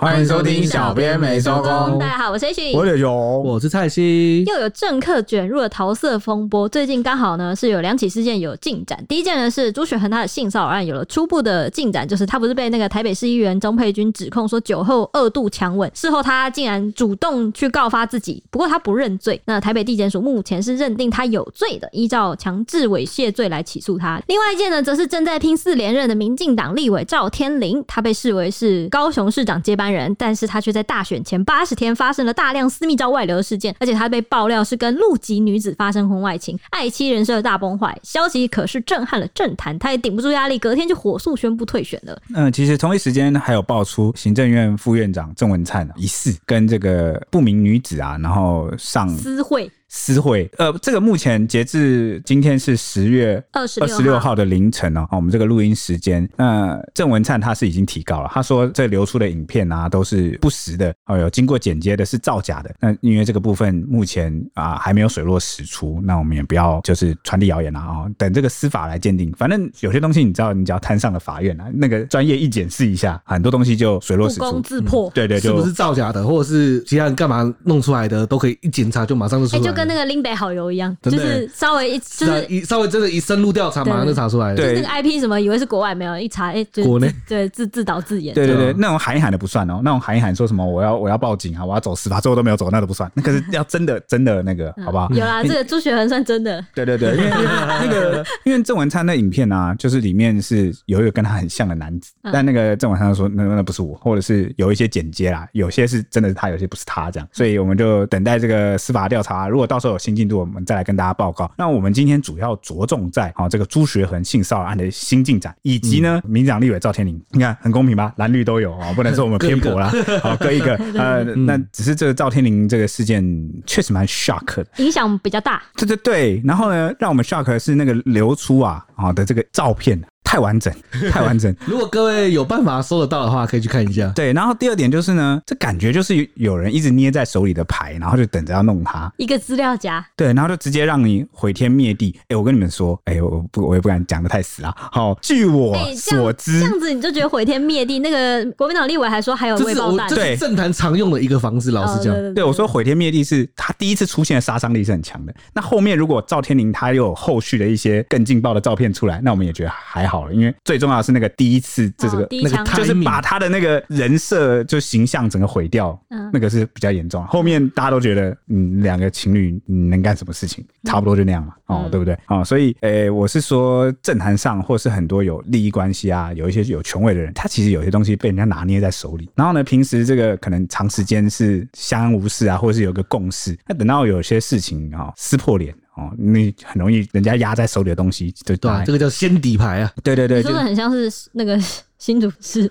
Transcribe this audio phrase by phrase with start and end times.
[0.00, 1.98] 欢迎收听小编没收工。
[1.98, 4.42] 大家好，我是 H，我是有，我是蔡西。
[4.46, 9.04] 又有政客卷入了桃色风波，最近刚好呢是有两起事件有进展。
[9.06, 19.38] 第一件呢是朱雪恒他的性骚扰案有了初步的进展，就是他不是被那个台北市议员钟佩君指控说酒后二度强吻，事后他竟然主动去告发自己，不过他不认罪。
[19.44, 24.18] 那台北地检署目前是认定他有罪的，依照强制猥亵罪来起诉他。
[24.28, 30.00] 另外一件呢，则是正在拼四连任的民进党立委赵天麟，他被视为是高雄市长接班人。
[30.00, 42.18] 人，但是他却在大选前八十天发生了大量私密照外流的事件，而且他被爆料是跟陆籍女子发生婚外情，爱妻人设大崩坏，消息可是震撼了政坛，他也顶不住压力，隔天就火速宣布退选了。
[42.34, 49.70] 嗯，其实同一时间还有爆出行政院副院长郑文灿疑似跟这个不明女子啊，然后上私会。
[49.92, 62.72] 私会，呃，这个目前截至今天是十月二十六号的凌晨哦，我们这个录音时间，那郑文灿他是已经提告了，他说这流出的影片啊都是不实的，哦，有经过剪接的，是造假的。
[62.78, 69.32] 那因为这个部分目前啊还没有水落石出，那我们也不要就是传递谣言了啊，等这个司法来鉴定。
[69.36, 75.10] 反正有些东西你知道，你只要摊上了法院啊，那个专业一检视一下，很多东西就水落石出，自破。
[75.10, 79.62] 嗯、对，对对，是不是造假的，或者是其他人干嘛弄出来的，都可以一检查就马上就出来。
[79.62, 84.56] 欸跟那个林北好友一样，就是稍微一就是一稍微真的，一深入调查，马上就查出来了。
[84.56, 88.34] 对，那个 IP 什么，以为是国外没有，一查哎，国内对自自导自演。
[88.34, 93.10] 对对对，那种喊一喊的不算哦，那种喊一喊说什么我要我要报警啊，我要走司法，最后都没有走，那都不算。
[93.14, 95.08] 那可是要真的真的那个，好不好？
[95.10, 96.64] 有啦，这个朱雪恒算真的。
[96.74, 111.30] 对对对，因为那个因为郑文灿那影片啊，就是里面是有一个跟他很像的男子，但那个郑文灿说那那不是我，或者是有一些剪接啦，有些是真的是他，有些不是他这样，所以我们就等待这个司法调查，如果到时候有新进度，我们再来跟大家报。
[111.30, 111.48] 告。
[111.56, 118.12] 那我们今天主要着重在啊这个朱学恒性骚扰案的新进展，以及呢，民长立委赵天麟，你看很公平吧？
[118.16, 119.92] 蓝绿都有啊， 不能说我们偏颇啦。
[120.20, 120.74] 好，各一个。
[120.98, 123.24] 呃，那只是这个赵天麟这个事件
[123.64, 125.62] 确实蛮 shock 的，影响比较大。
[125.76, 126.42] 对对对。
[126.44, 130.02] 然后呢，让我们 shock 的是那个流出啊啊的这个照片。
[130.30, 130.72] 太完整，
[131.10, 131.52] 太完整。
[131.66, 134.12] 如果各位有办法搜得到的话，可以去看一下。
[134.14, 139.12] 对，然后第二点就是呢，这感觉就是有人一直捏在手里的牌，然后就等着要弄它。
[139.16, 140.06] 一个资料夹。
[140.14, 142.16] 对，然后就直接让你毁天灭地。
[142.28, 144.72] 哎，我跟你们说，哎，我不，我也不敢讲的太死啊。
[144.76, 147.98] 好，据我所知，这样子你就觉得毁天灭地。
[147.98, 150.08] 那个国民党立委还说还有未爆弹。
[150.08, 152.14] 对，政坛常用的一个方式，老实讲。
[152.34, 155.34] 对，我说毁天灭地是他第一次出现的杀伤力是很强的。
[155.52, 161.00] 那后面如果赵天林他又有后续的一些更劲爆的照片出来，那我们也觉得还好了，因为最重要。
[161.00, 165.98] 是那个第一次，这这个那个就是把他的那个人设就形象整个毁掉，
[166.30, 167.24] 那个是比较严重。
[167.24, 172.14] 后面大家都觉得，嗯，两个情侣能干什么事情，差不多就那样嘛，哦，对不对？
[172.26, 179.30] 哦，所以，诶，我是说政坛上，或是很多有利益关系啊，有一些有权位的人，他其实有些东西被人家拿捏在手里。
[179.34, 183.56] 然后呢，平时这个可能长时间是相安无事啊，或者是有个共识。
[183.66, 185.74] 那等到有些事情啊撕破脸。
[185.96, 191.58] 哦，你很容易人家压在手里的东西，对对，这个叫先底牌啊，对对对，说的很像是那个
[191.98, 192.70] 新竹市。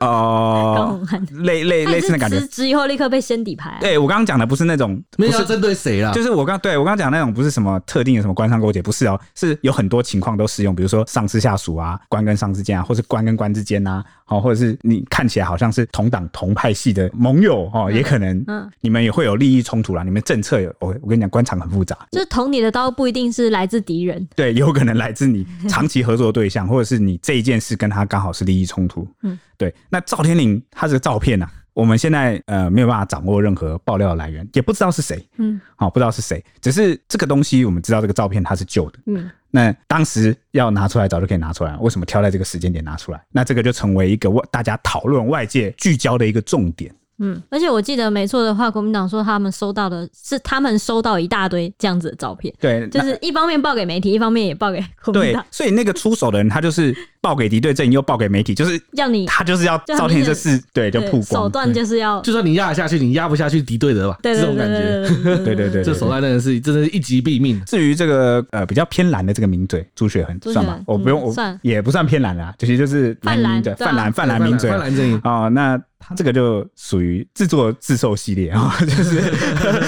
[0.00, 1.00] 哦，
[1.30, 3.78] 类类类似的感觉，职以后立刻被掀底牌。
[3.80, 20.02] 对，我刚刚讲的不是那种，不是针对谁啦，就是我刚对我刚刚讲那种不是什么特定的什么官商勾结，不是哦，是有很多情况都适用，比如说上司下属啊，官跟上之间啊，或是官跟官之间呐，哦，或者是你看起来好像是同党同派系的盟友哦，也可能，嗯，你们也会有利益冲突啦。
[20.02, 29.38] 你们政策有，我我跟你讲，官场很复杂，就是捅你的刀不一定是来自敌人，对，有可能来自你 长期合作的对象，或者是你这一件事跟他刚好是利益冲突，嗯。
[29.56, 43.20] 对，那赵天林他这个照片呢、啊，我们现在呃没有办法掌握任何爆料的来源，也不知道是谁，嗯，好，不知道是谁，只是这个东西我们知道这个照片它是旧的，嗯，那当时要拿出来早就可以拿出来，为什么挑在这个时间点拿出来？
[43.30, 46.94] 那这个就成为一个外大家讨论外界聚焦的一个重点。
[47.18, 55.42] 嗯，而且我记得没错的话，国民党说他们收到的是他们收到一大堆这样子的照片，对，就是一方面报给媒体，一方面也报给国民党。
[55.42, 61.24] 对，所以那个出手的人，他就是报给敌对阵营，又报给媒体，就是要你，他就是要赵天麟这事，对，就曝光。
[61.24, 64.18] 手段就是要，就算你压得下去，你压不下去敌对的吧？
[64.22, 65.08] 这种感觉，
[65.44, 67.62] 对对对，这手段真的是真的是一击毙命。
[67.64, 70.80] 至于这个呃比较偏蓝的这个名嘴朱雪恒，算吗？
[70.86, 75.80] 我不用，我也不算偏蓝啦，其实就是泛蓝的泛蓝泛蓝名嘴，泛蓝阵营啊，那。
[76.06, 79.20] 他这个就属于自作自受系列啊， 就是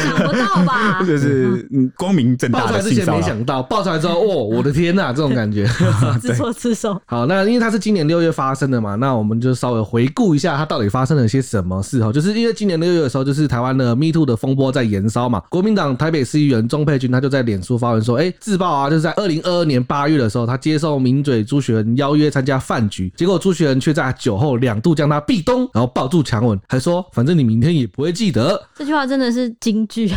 [0.03, 1.03] 想不到吧？
[1.07, 2.65] 就是嗯，光明正大的。
[2.67, 5.67] 爆出来之前没想到，爆出来之后，哦，我的天呐，这种感觉，
[6.21, 7.01] 自作自受。
[7.07, 12.13] 好，那因为它是今年六月发生的嘛，那我们就稍微回顾一下它到底发生了些什么事哈。
[12.13, 28.61] 就是因为今年六月的时候，就是台湾的 Me Too 的风波在延烧嘛，国民党台北市议员钟佩君他就在脸书发文说，哎，自曝啊，就是在二零二二年八月的时候，他接受名嘴朱学恒邀约参加饭局，结果朱学恒却在酒后两度将他壁咚，然后抱住强吻，还说反正你明天也不会记得。
[28.75, 30.11] 这句话真的是金句，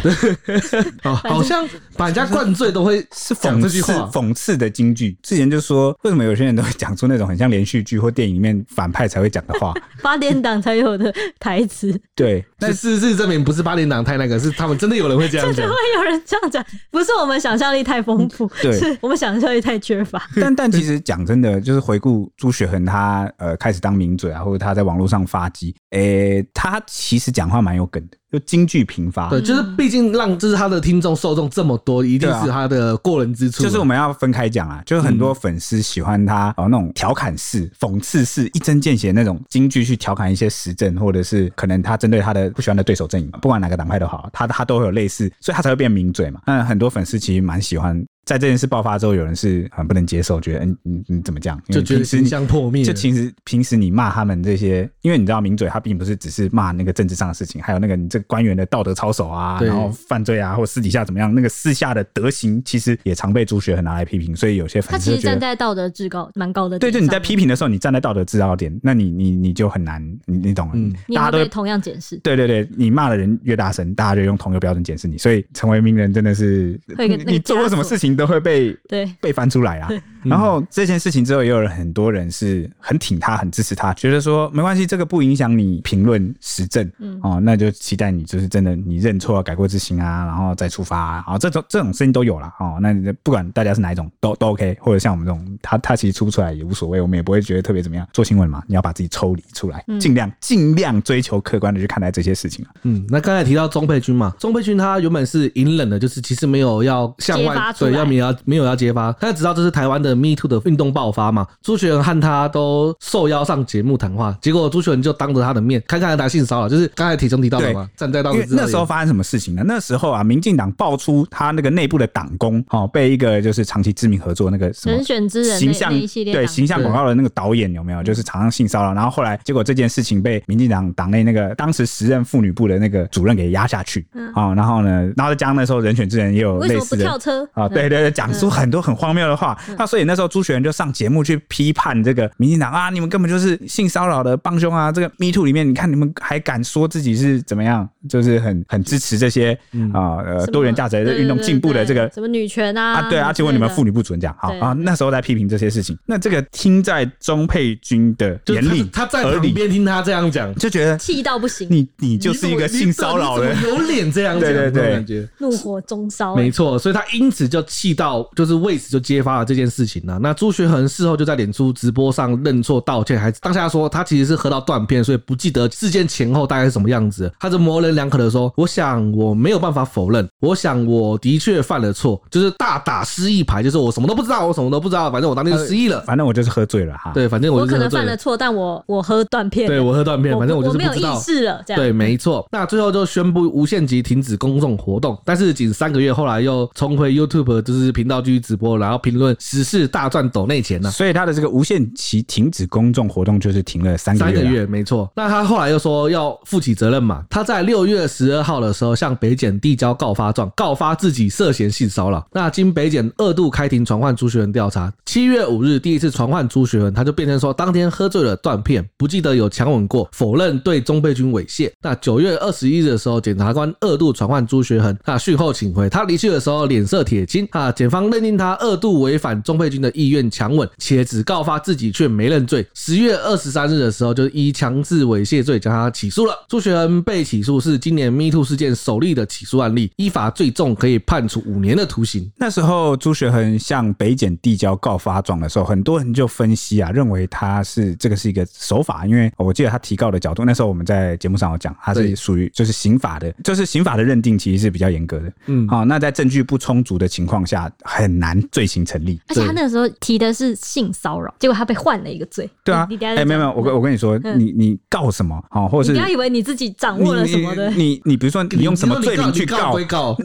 [1.03, 3.81] 好像把人家灌醉都会是讽刺
[4.12, 5.18] 讽刺的京剧。
[5.21, 11.97] 之前就说为什么有些人都会讲出那种很像连续剧或电影里面反派才会讲的话， 八点档才有的台词。
[12.15, 20.21] 对，但事实证明不是八点档太那个，是他们真的有人会这样讲， 真的会有人这样讲，不是我们想象力太丰富，对，是我们想象力太缺乏。
[20.35, 28.18] 但但其实讲真的，就是回顾朱雪恒他呃开始当名嘴啊，或者他在网络上发迹，诶、欸，他其实讲话蛮有梗的。
[28.31, 33.63] 就京剧频发，对，就是毕竟让就是他的听众受众这么多，一定是他的过人之处。
[33.63, 46.39] 就是我们要分开讲啊，就是很多粉丝喜欢他哦那种调侃式、讽刺式、一针见血那种京剧去调侃一些时政，或者是可能他针对他的不喜欢的对手阵营，不管哪个党派都好，他他都会有类似，所以他才会变名嘴嘛。
[46.45, 48.06] 那很多粉丝其实蛮喜欢。
[48.30, 51.60] 在这件事爆发之后，有人是很不能接受，觉得嗯你你怎么讲？
[51.68, 52.84] 就觉得形象破灭。
[52.84, 64.36] 就其实平时你骂他们这些，因为你知道名嘴他并不是只是骂那个政治上的事情，还有那个你这个官员的道德操守啊，然后犯罪啊，或私底下怎么样，那个私下的德行，其实也常被朱学恒拿来批评。
[64.36, 66.78] 所以有些粉丝他其实站在道德制高蛮高的。
[66.78, 70.70] 对，就你在批评的时候，你站在道德制高点，那你你你就很难，你你懂？
[70.76, 72.16] 嗯，大家都同样检视。
[72.18, 75.18] 对对对，你骂的人越大声，大家就用同一个标准检视你。
[75.18, 76.80] 所以成为名人真的是，
[77.26, 78.77] 你做过什么事情都会被。
[78.88, 79.89] 对，被翻出来啊！
[80.24, 92.77] 然后这件事情之后，也有人很多人是很挺他，很支持他，觉得说没关系，这个不影响你评论时政，嗯哦，那就期待你就是真的你认错、改过自新啊，然后再出发啊，好，这种这种声音都有了哦。
[92.81, 92.94] 那
[93.24, 98.07] 不管大家是哪一种，都都 OK，或者像我们这种，他他其实出不出来也无所谓，我们也不会觉得特别怎么样。
[98.13, 102.71] 做新闻嘛，你要把自己抽离出来，尽量尽量追求客观的去看待这些事情啊。
[102.83, 110.89] 嗯，那刚才提到钟佩君嘛，钟佩君他原本是隐忍的，就是其实没有要向外对，要没有要没有要揭发，他知道这是台湾的 Me Too 的运动。
[110.89, 111.45] 爆发嘛？
[111.61, 117.88] 朱学恒和他都受邀上节目谈话，结果朱学恒就当着他的面，看看他性骚扰，就是刚才体中提到的嘛。
[117.95, 118.65] 站在道德制高点。
[118.65, 119.61] 那时候发生什么事情呢？
[119.63, 128.01] 那时候啊，民进党爆出他那个内部的党工哦，被一个就是长期知名合作那个什么人选之人形象对形象广告的那个导演有没有？
[128.01, 134.56] 就是常常性骚扰，然后后来结果这件事情被民进党党内那个当时时任妇女部的那个主任给压下去啊。
[134.56, 139.56] 然后呢，然后再加上那时候人选之人也有类似的跳车啊，对对对，讲出很多很荒谬的话。
[139.77, 144.92] 那所以那时候朱学仁就上节目去批判这个民进党啊，你们根本就是性骚扰的帮凶啊！
[144.92, 149.54] 这个 Me Too 里面，你看你们还敢说自己是怎么样，就是很很支持这些
[149.94, 161.68] 啊呃多元价值的运动进步的这个什么女权啊啊对啊，结果你们妇女部主任讲好啊，那时候在批评这些事情，那这个听在钟佩君的眼里，他在旁边听他这样讲，就觉得气到不行。
[161.69, 170.19] 你你就是一个性骚扰的，有脸这样讲，对对对，怒火中烧，没错，所以他因此就气到，就是为此就揭发了这件事情了。
[170.19, 177.31] 那朱学恒事后就在脸书直播上认错道歉，还当下说他其实是喝到断片，所以不记得事件前后大概是什么样子。
[177.39, 187.12] 他就模棱两可的说：“我想我没有办法否认，我想我的确犯了错，就是大打失忆牌，就是我什么都不知道，我什么都不知道，反正我当天就失忆了，反正我就是喝醉了哈。
[187.13, 192.45] 对，反正我，我可能犯了错，但我我喝断片，对我喝断片，反正我就是不知道，我没有意识了，这样对，没错。
[192.51, 200.90] 那最后就宣布无限期停止公众活动，但是仅三个月后来又重回 YouTube 就是频道继续直播，然后评论时事大赚抖内钱呢。
[200.90, 202.19] 所以他的这个无限期。
[202.30, 205.12] 停止公众活动就是停了三个月，三个月没错。
[205.16, 207.24] 那他后来又说要负起责任嘛？
[207.30, 212.26] 他在六月十二号的时候向北检递交告发状，告发自己涉嫌性骚扰。
[212.31, 221.71] 那经北检二度开庭传唤朱学恒调查，七月五日第一次传唤朱学恒，他就辩称说当天喝醉了断片，不记得有强吻过，否认对钟沛君猥亵。
[221.81, 225.90] 那九月二十一日的时候，检察官二度传唤朱学恒，那讯后请回。
[225.90, 232.66] 他离去的时候脸色铁青啊，检方认定他二度违反钟沛君的意愿强吻，且只告发自己却没认罪。
[232.73, 236.33] 十月二十三日的时候，就是依强制猥亵罪将他起诉了。
[236.47, 242.30] 朱学恒被起诉是今年 Me Too 事件首例的起诉案例，依法最重可以判处五年的徒刑。
[242.38, 255.33] 那时候朱学恒向北检递交告发状的时候，很多人就分析啊，认为他是这个是一个手法，因为我记得他提告的角度，那时候我们在节目上有讲，他是属于就是刑法的，就是刑法的认定其实是比较严格的。
[255.45, 259.19] 嗯，好，那在证据不充足的情况下，很难罪行成立。
[259.28, 262.49] 而且他那那个时候提的是性骚扰，结果他被换了一个罪。
[262.63, 265.68] 对啊，哎，没有没有，我跟我跟你说，你你告什么啊？
[265.68, 269.75] 或者是你不要以为你自己掌握了什么的，你你比如说你用什么罪名去告？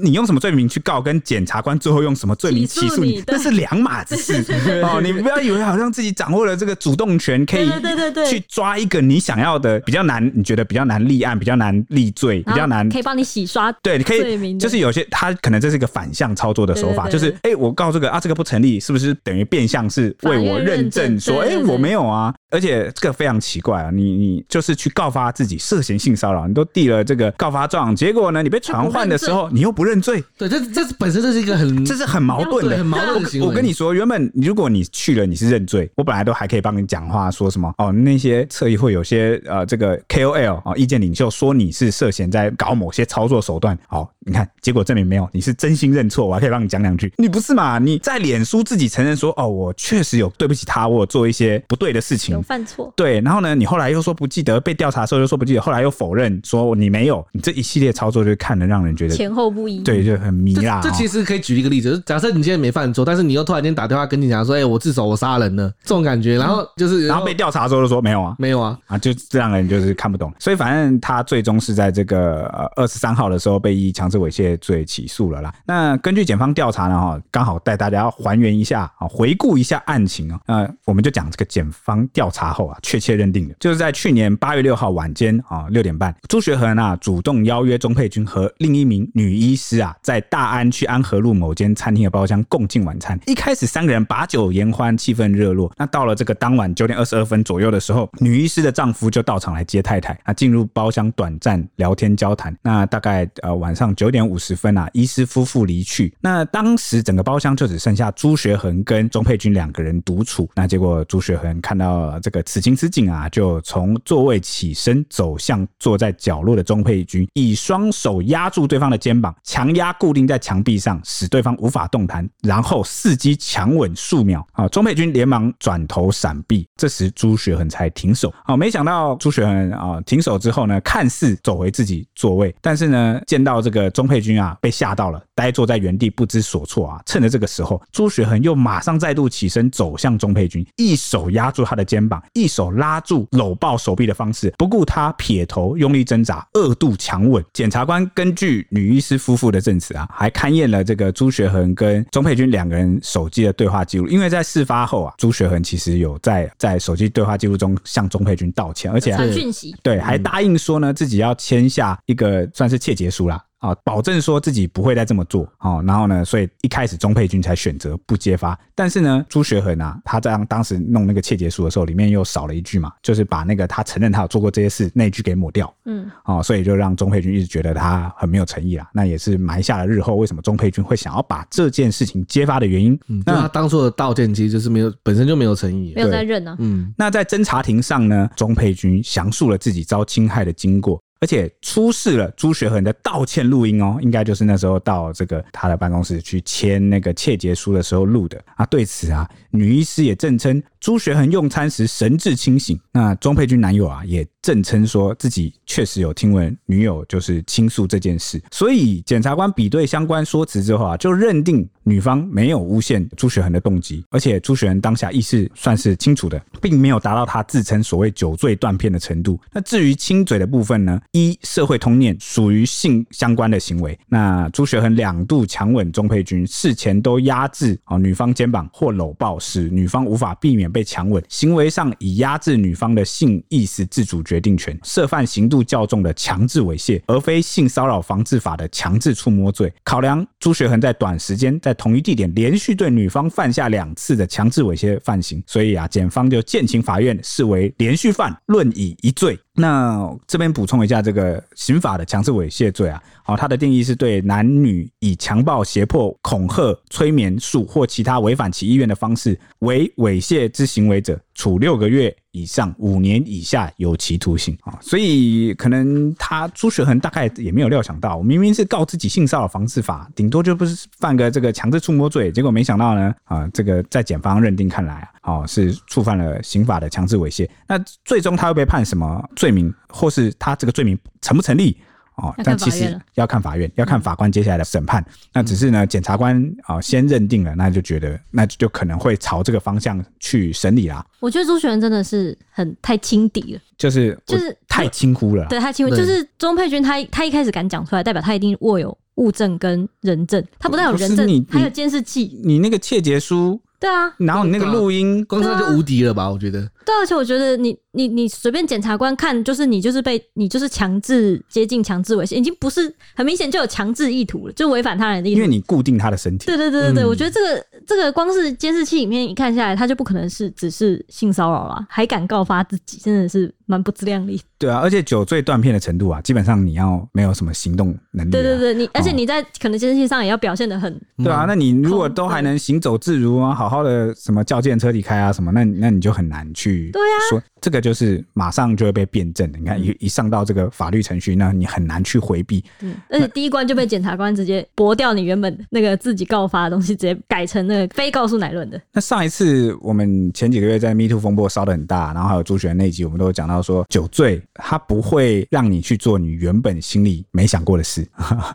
[0.01, 1.03] 你用什么罪名去告？
[1.03, 3.23] 跟检察官最后用什么罪名起诉你？
[3.27, 4.45] 那是两码子事
[4.83, 5.01] 哦。
[5.03, 13.73] 你不要以为好像自己掌握了这个主动权，可以对对对去抓一个你想要的比较难，你觉得比较难立案、比较难立罪、比较难，可以帮你洗刷。
[13.83, 22.33] 对，你可以就是有些他可能这是一个反向操作的手法，就是哎，我告这个啊，这个不成立，是不是等于变相是为我认证说，哎，我没有啊？
[22.51, 30.23] 而且这个非常奇怪啊，你你就是去告发自己涉嫌性骚扰，你都递了这个告发状，结果呢，你被传唤的时候，你又不认罪。
[30.39, 33.47] 对，这这本身这是一个很这是很矛盾的，很矛盾的行为。
[33.49, 47.13] 我跟你说，原本如果你去了，你是认罪，我本来都还可以帮你讲话，说什么哦，那些侧翼会有些呃这个 KOL 啊，意见领袖说你是涉嫌在搞某些操作手段，好，你看结果证明没有，你是真心认错，我还可以帮你讲两句。
[47.19, 47.79] 你不是嘛？
[47.79, 52.43] 你在脸书自己承认说哦，我确实有对不起他，我有做一些不对的事情。
[52.43, 60.81] 犯错对，然后呢，你后来又说不记得，被调查的时候又说不记得，后来又否认说你没有，你这一系列操作就看得让人觉得前后不一，对，就很迷啦。
[60.83, 70.33] 这其实可以举一个例子，假设你今天没犯错，但是你又突然间打电话跟你讲说，哎，我自首，我杀人了，这种感觉，然后就是，然后被调查时候就说没有啊，没有啊，啊，就这让人就是看不懂。
[70.39, 75.55] 所以反正他最终是在这个呃二十三号的时候被一强是猥亵罪起诉了啦。
[75.65, 83.15] 那根据检方调查呢，哈，刚好带大家还原一下啊，回顾一下案情啊，那我们就讲这个检方调查后啊，确切。
[83.15, 93.17] 认定的，就是在去年八月六号晚间啊六点半，朱学恒啊主动邀约钟佩君和另一名女医师啊，在大安区安和路某间餐厅的包厢共进晚餐。
[93.27, 95.73] 一开始三个人把酒言欢，气氛热络。
[95.77, 102.53] 那到了这个当晚九点二十二分左右的时候，女医师的丈夫就到场来接太太啊，进入包厢短暂聊天交谈。
[102.63, 106.15] 那大概呃晚上九九点五十分啊，医师夫妇离去。
[106.21, 110.47] 那当时整个包厢就只剩下朱学恒跟钟佩君两个人独处。
[110.55, 113.11] 那结果朱学恒看到这个此情此景。
[113.11, 124.47] 啊，就从座位起身，走向坐在角落的钟佩君，以双手压住对方的肩膀，强压固定在墙壁上，使对方无法动弹，然后伺机强吻数秒。
[124.53, 128.33] 啊，钟佩君连忙转头闪避，这时朱学恒才停手。
[128.45, 137.01] 啊，没想到朱学恒啊停手之后呢，看似走回自己座位，但是呢，见到这个钟佩君啊被吓到了，呆坐在原地不知所措啊。
[137.07, 143.01] 趁着这个时候，朱学恒又马上再度起身走向钟佩君，一手压住他的肩膀，一手拉。
[143.05, 147.45] 住、搂抱手臂的方式，不顾他撇头、用力挣扎、二度强吻。
[147.53, 154.09] 检察官根据女医师夫妇的证词啊，还勘验了这个朱学恒跟钟佩君两个人手机的对话记录。
[154.09, 163.39] 因为在事发后啊，朱学恒其实有在在手机对话记录中向钟佩君道歉，而且还讯息，对，还答应说呢自己要签下一个算是窃结书啦。
[163.65, 182.93] 啊，保证说自己不会再这么做，哦，然后呢，所以一开始钟佩君才选择不揭发，但是呢，朱学恒啊，他在当时弄那个窃结书的时候，里面又少了一句嘛，就是把那个他承认他有做过这些事那一句给抹掉，嗯，哦，所以就让钟佩君一直觉得他很没有诚意啦，那也是埋下了日后为什么钟佩君会想要把这件事情揭发的原因。
[183.09, 186.55] 嗯，那他当初的道歉其实就是没有，本身就没有诚意，没有在认呢。
[186.59, 191.01] 嗯，那在侦查庭上呢，钟佩君详述了自己遭侵害的经过。
[191.25, 198.67] 而且出示了朱学恒的道歉录音哦，应该就是那时候到这个他的办公室去签那个窃结书的时候录的啊。
[198.67, 202.79] 对此啊，女医师也证称朱学恒用餐时神志清醒。
[202.93, 208.39] 那钟佩君男友啊也证称说自己确实有听闻女友就是倾诉这件事。
[208.51, 219.41] 所以检察官比对相关说辞之后啊，就认定女方没有诬陷朱学恒的动机，而且朱学恒当下意识算是清楚的，并没有达到他自称所谓酒醉断片的程度。
[219.55, 221.01] 那至于亲嘴的部分呢？
[221.13, 239.73] 一社会通念属于性相关的行为，那朱学恒两度强吻钟佩君，事前都压制啊女方肩膀或搂抱，使女方无法避免被强吻，行为上以压制女方的性意识自主决定权，涉犯刑度较重的强制猥亵，而非性骚扰防治法的强制触摸罪。
[239.85, 249.39] 考量朱学恒在短时间在同一地点连续对女方犯下两次的强制猥亵犯行，所以啊，检方就建请法院视为连续犯，论以一罪。
[249.57, 264.79] 那这边补充一下，这个刑法的强制猥亵罪啊，好，它的定义是对男女以强暴、胁迫、恐吓、催眠术或其他违反其意愿的方式为猥亵之行为者，处六个月以上五年以下有期徒刑啊。
[264.81, 275.35] 所以可能他朱学恒大概也没有料想到，明明是告自己性骚扰防治法，顶多就不是犯个这个强制触摸罪，结果没想到呢，啊，这个在检方认定看来啊。
[275.35, 277.49] 哦，是触犯了刑法的强制猥亵。
[277.67, 281.77] 那最终他会被判什么罪名，或是他这个罪名成不成立？
[282.17, 285.05] 哦，但其实要看法院，要看法官接下来的审判。
[285.33, 291.05] 那只是呢，检察官啊先认定了，那就觉得那就可能会朝这个方向去审理啦。
[291.21, 295.45] 我觉得朱学仁真的是很太轻敌了，就是就是太轻忽了。
[295.49, 302.41] 对，太轻忽，就是钟佩君他他一开始敢讲出来，代表他一定握有物证跟人证，他不但有人证，还有监视器。
[302.45, 303.61] 你那个窃结书。
[303.81, 306.31] 对啊，然后你那个录音，光这就无敌了吧？
[306.31, 306.67] 我觉得。
[306.85, 315.37] 对，而且我觉得你你你随便检察官看，就是你就是被你就是强制接近、强制猥亵，已经不是很明显就有强制意图了，就违反他人的意图。
[315.39, 316.47] 因为你固定他的身体。
[316.47, 324.41] 对对对对对，嗯、我觉得这个这个光是监视器里面一看下来，他就不可能是只是性骚扰了，还敢告发自己，真的是蛮不自量力。
[324.59, 328.33] 对啊，而且酒醉断片的程度啊，基本上你要没有什么行动能力、啊。
[328.33, 331.01] 对对对，你而且你在可能监视器上也要表现的很。
[331.19, 339.59] 对啊，那你如果都还能行走自如啊，好好的什么叫见车离开啊什么，那那你就很难去对啊说这个就是马上就会被辩证的。
[339.59, 342.63] 你看一一上到这个法律程序，那你很难去回避。
[342.81, 348.81] 嗯，而且第一关就被检察官直接驳掉你原本那个自己告发的东西，直接改成那个非告诉乃论的。
[348.93, 358.07] 那上一次我们前几个月在 Me Too 风波烧的很大，然后还有朱学恒那一集，我们都有讲到说酒醉他不会让你去做你原本心里没想过的事，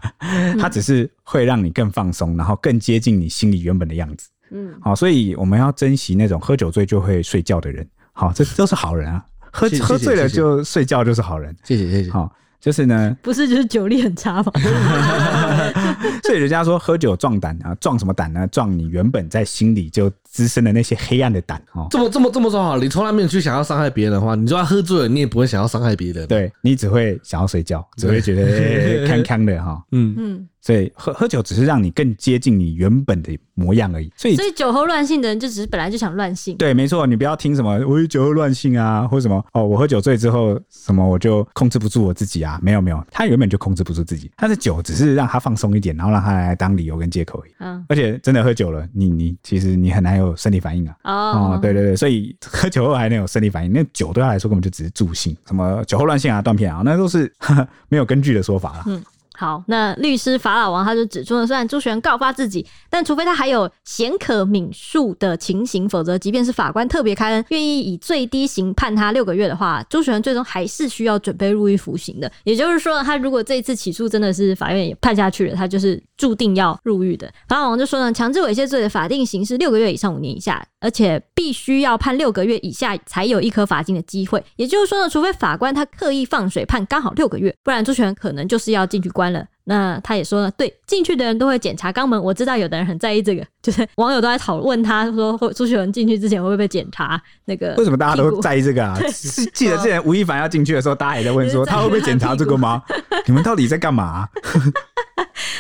[0.60, 4.30] 他只是会让你更放松，然后更接近你心里原本的样子。
[4.52, 7.88] 嗯，好，所以我们要珍惜那种喝酒醉就会睡觉的人。
[8.20, 9.24] 好，这 都是好人啊。
[9.52, 11.56] 喝谢谢喝醉了就睡觉就是好人。
[11.64, 12.12] 谢谢谢谢。
[12.12, 14.52] 好，就是呢， 不是就是酒力很差吗？
[16.24, 18.46] 所以人家说喝酒壮胆啊，壮什么胆呢？
[18.52, 21.88] 壮你原本在心里就滋生的那些黑暗的胆哦。
[21.90, 26.28] 这么这么这么说好，你从来没有去想要伤害别人的话，你就算喝醉了，你也不会想要伤害别人。
[26.28, 29.82] 对，你只会想要睡觉，只会觉得康康的哈。
[29.94, 30.48] 嗯嗯。
[30.62, 34.12] 所以喝喝酒只是让你更接近你原本的模样而已。
[34.16, 36.58] 所以所以酒后乱性的人就只是本来就想乱性。
[36.58, 47.52] 对，没错，你不要听什么我酒后乱性啊，或者什么哦，我喝酒醉之后什么我就控制不住我自己啊，没有没有，他原本就控制不住自己，他的酒只是让他放松一点，然后让他来当理由跟借口而已。
[47.60, 47.86] 嗯。
[47.88, 50.96] 而且真的喝酒了，你你其实你很难有生理反应啊。
[51.04, 51.14] 哦。
[51.54, 57.32] 哦，对对对，所以喝酒后还能有生理反应，那酒对他来说根本就只是助兴，什么酒后乱性啊、断片啊，那都是
[57.90, 58.84] 没有根据的说法啦。
[58.88, 59.02] 嗯。
[59.40, 72.30] 好，那律师法老王他就指出了，虽然朱学恒告发自己，但除非他还有显可悯恕的情形，否则即便是法官特别开恩，愿意以最低刑判他六个月的话，朱学恒最终还是需要准备入狱服刑的。
[72.44, 77.32] 也就是说，他如果这一次起诉真的是法院也判下去了，他就是注定要入狱的。
[77.48, 84.44] 法老王就说呢，强制猥亵罪的法定刑是六个月以上五年以下，而且必须要判六个月以下才有一颗罚金的机会。
[84.58, 89.48] 也就是说呢，除非法官他刻意放水判刚好六个月，不然朱学恒可能就是要进去关了。
[89.70, 92.20] 那他也说了，对，进去的人都会检查肛门。
[92.20, 97.76] 我知道有的人很在意这个，就是网友都在讨论他说，朱学文进去之前会不会被检查那个？
[97.78, 99.00] 为什么大家都在意这个啊？
[99.12, 102.82] 是 记得之前吴亦凡要进去的时候，大家也在问说他会不会检查这个吗？
[103.28, 104.30] 你们到底在干嘛啊？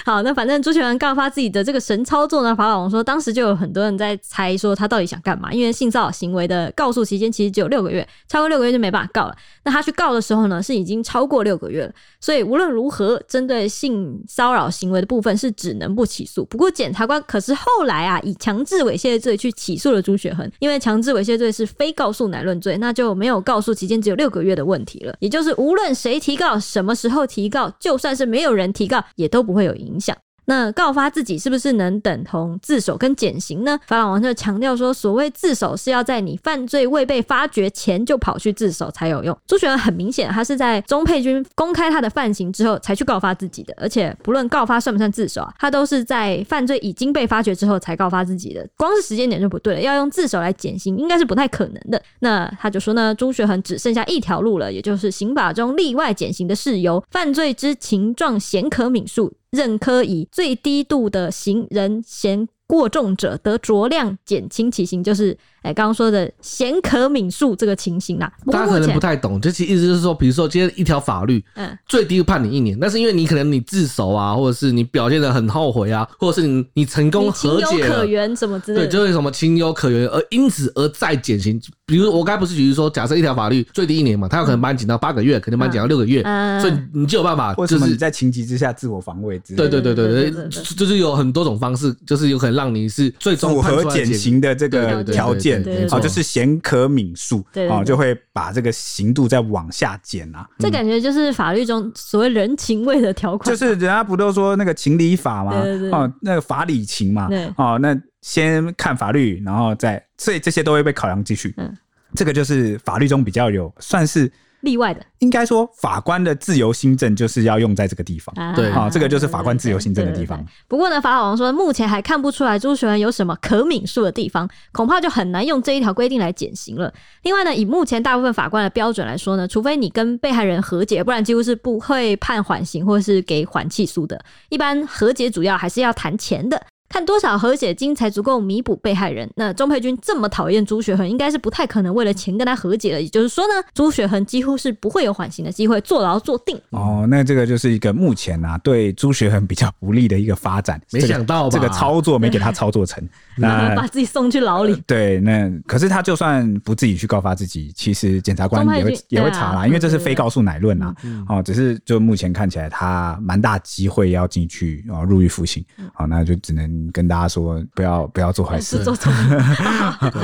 [0.05, 9.35] 好，那反正朱学文告发自己的这个神操作呢，法老王说，当时就有很多人在猜说他到底想干嘛，因为性骚扰行为的告诉期间其实只有六个月，超过六个月就没办法告了。
[9.63, 16.45] 那他去告的时候呢，是已经超过六个月了，所以无论如何，针对性骚扰行为的部分是只能不起诉。
[16.45, 25.15] 不过检察官可是后来啊，以强制猥亵罪去起诉了朱雪恒，因为强制猥亵罪是非告诉乃论罪，那就没有告诉期间只有六个月的问题了。
[25.19, 30.15] 也就是无论谁提告，什么时候提告，就算是没有人提告，也都不会有影响。
[30.49, 33.79] 那告发自己是不是能等同自首跟减刑呢？
[33.85, 39.37] 法老王就强调说，所谓自首是要在你犯罪未被发觉前就跑去自首才有用。
[39.45, 48.67] 朱学恒很明显，他是在钟沛君公开他的犯行之后才去告发自己的，而且不论告发算不算自首啊，他都是在犯罪已经被发觉之后才告发自己的。
[48.75, 52.01] 光是时间点就不对了，要用自首来减刑，应该是不太可能的。
[52.21, 59.29] 那他就说呢，朱学恒只剩下一条路了，也就是刑法中例外减刑的事由，犯罪之情状显可悯恕。
[59.51, 65.37] 认科以最低度的行人嫌过重者，得酌量减轻其刑，就是。
[65.61, 81.59] 哎，刚刚说的贤可敏恕这个情形啦，大家可能不太懂，就其实意思就是说，比如说今天一条法律，嗯，最低判你一年，但是因为你可能你自首啊，或者是你表现的很后悔啊，或者是你你成功和解了，情有可原什么之类的，对，就是什么情有可原，而因此而再减刑。
[81.85, 95.48] 比如我刚才不是举例说，假设一条法律最低一年嘛，他有可能把你减到八个月，可能把你减到六个月，嗯，所以你就有办法，就是你在情急之下自我防卫之类的，对对对对对，就是有很多种方式，就是有可能让你是最终符合减刑的这个条件，
[95.89, 96.29] 好，就是。
[96.29, 100.47] 咸可悯恕，对，对，对，就会把这个刑度再往下减啊。
[100.59, 105.53] 这感觉就是法律中所谓人情味的条款，就是人家不都说那个情理法吗？
[105.91, 107.27] 哦，那个法理情嘛。
[107.57, 111.51] 哦，那先看法律，然后再，所以这些都会被考量进去。
[111.57, 111.75] 嗯，
[112.13, 115.01] 这个就是法律中比较有算是例外的。
[115.19, 118.33] 应该说，法官的自由新政就是要用在这个地方。
[118.55, 120.43] 对啊，这个就是法官自由新政的地方。
[120.67, 126.93] 不过呢，法老王说，目前还看不出来朱学文有什么可敏恕的地方，恐怕就很难用这一条规定来减刑了。
[127.23, 134.19] 另外呢，以目前大部分法官的标准来说呢，除非你跟被害人和解，不然几乎是不会判缓刑或是给缓起诉的。
[134.49, 136.61] 一般和解主要还是要谈钱的。
[136.89, 139.29] 看多少和解金才足够弥补被害人？
[139.35, 143.01] 那钟佩君这么讨厌朱学恒，应该是不太可能为了钱跟他和解了。
[143.01, 146.59] 也就是说呢，朱学恒几乎是不会有缓刑的机会，坐牢坐定。
[146.71, 150.81] 哦，那这个就是一个目前啊对朱学恒比较不利的一个发展。
[150.91, 154.81] 没想到吧，这个操作没给他操作成，那 把自己送去牢里。
[154.87, 160.95] 对，那可是他就算不自己去告发自己，其实检察官也会也会查啦，因为这是非告诉乃论啊。
[161.27, 165.63] 哦，只是就目前看起来他蛮大机会要进去哦入狱服刑。
[165.93, 166.78] 好，那就只能。
[166.91, 168.77] 跟大家说，不要不要做坏事，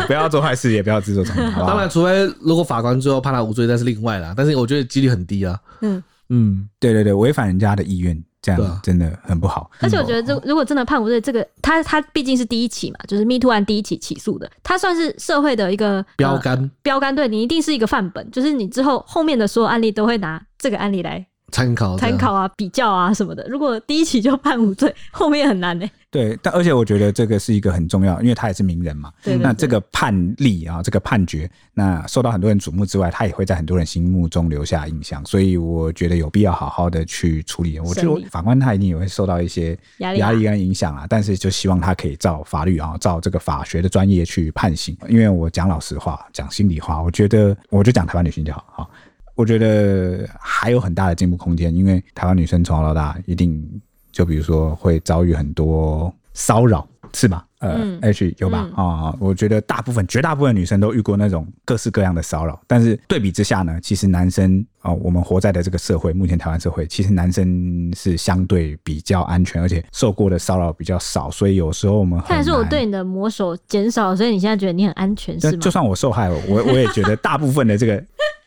[0.08, 1.52] 不要做坏事，也不要自作聪明。
[1.54, 4.34] 当然，除非如果法官最后判他无罪，那是另外啦。
[4.36, 5.60] 但是我觉得几率很低啊。
[5.82, 9.70] 嗯嗯，对对对，违反人家的意愿，这样真的很不好。
[9.80, 16.72] 而且我觉得，如果真的判无罪，这个他他毕竟是第一起嘛，就是 Me Too 案第一起起诉的，他算是社会的一个标杆。
[16.82, 21.28] 标杆，对，你一定是一个范本，就是你之后后面的所有案例都会拿这个案例来。
[21.56, 23.48] 参考参考啊，比较啊什么的。
[23.48, 25.92] 如果第一起就判无罪，后面很难呢、欸。
[26.12, 29.10] 对，但而且我觉得这个是一个很重要，因为他也是名人嘛。
[29.24, 29.38] 对。
[29.38, 35.26] 那这个判例啊，这个判决，那受到很多人瞩目之外，他也会在很多人心目中留下印象。
[35.26, 37.80] 所以我觉得有必要好好的去处理。
[37.80, 41.06] 我觉得法官他一定也会受到一些压力跟影响啊。
[41.10, 44.96] 但是就希望他可以照法律啊，照这个法学的专业去判刑。
[45.08, 48.90] 因为我讲老实话，讲心里话，我觉得我就讲台湾女性就好哈。
[49.36, 53.64] 我觉得还有很大的进步空间，因为台湾女生从小到大一定
[54.12, 57.46] 就比如说会遭遇很多骚扰，是吧？
[57.60, 58.60] 呃、嗯、H 有吧？
[58.60, 75.58] 啊、嗯哦，我觉得大部分、绝大部分女生都遇过那种各式各样的骚扰，但是对比之下呢，其实男生啊、哦，我们活在的这个社会，目前台湾社会，其实男生是相对比较安全，而且受过的骚扰比较少，所以有时候我们看来是我对你的魔手减少，所以你现在觉得你很安全是吗？
[75.60, 78.04] 就算我受害了，我我也觉得大部分的这个。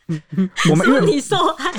[0.71, 1.71] 我们因为你受害，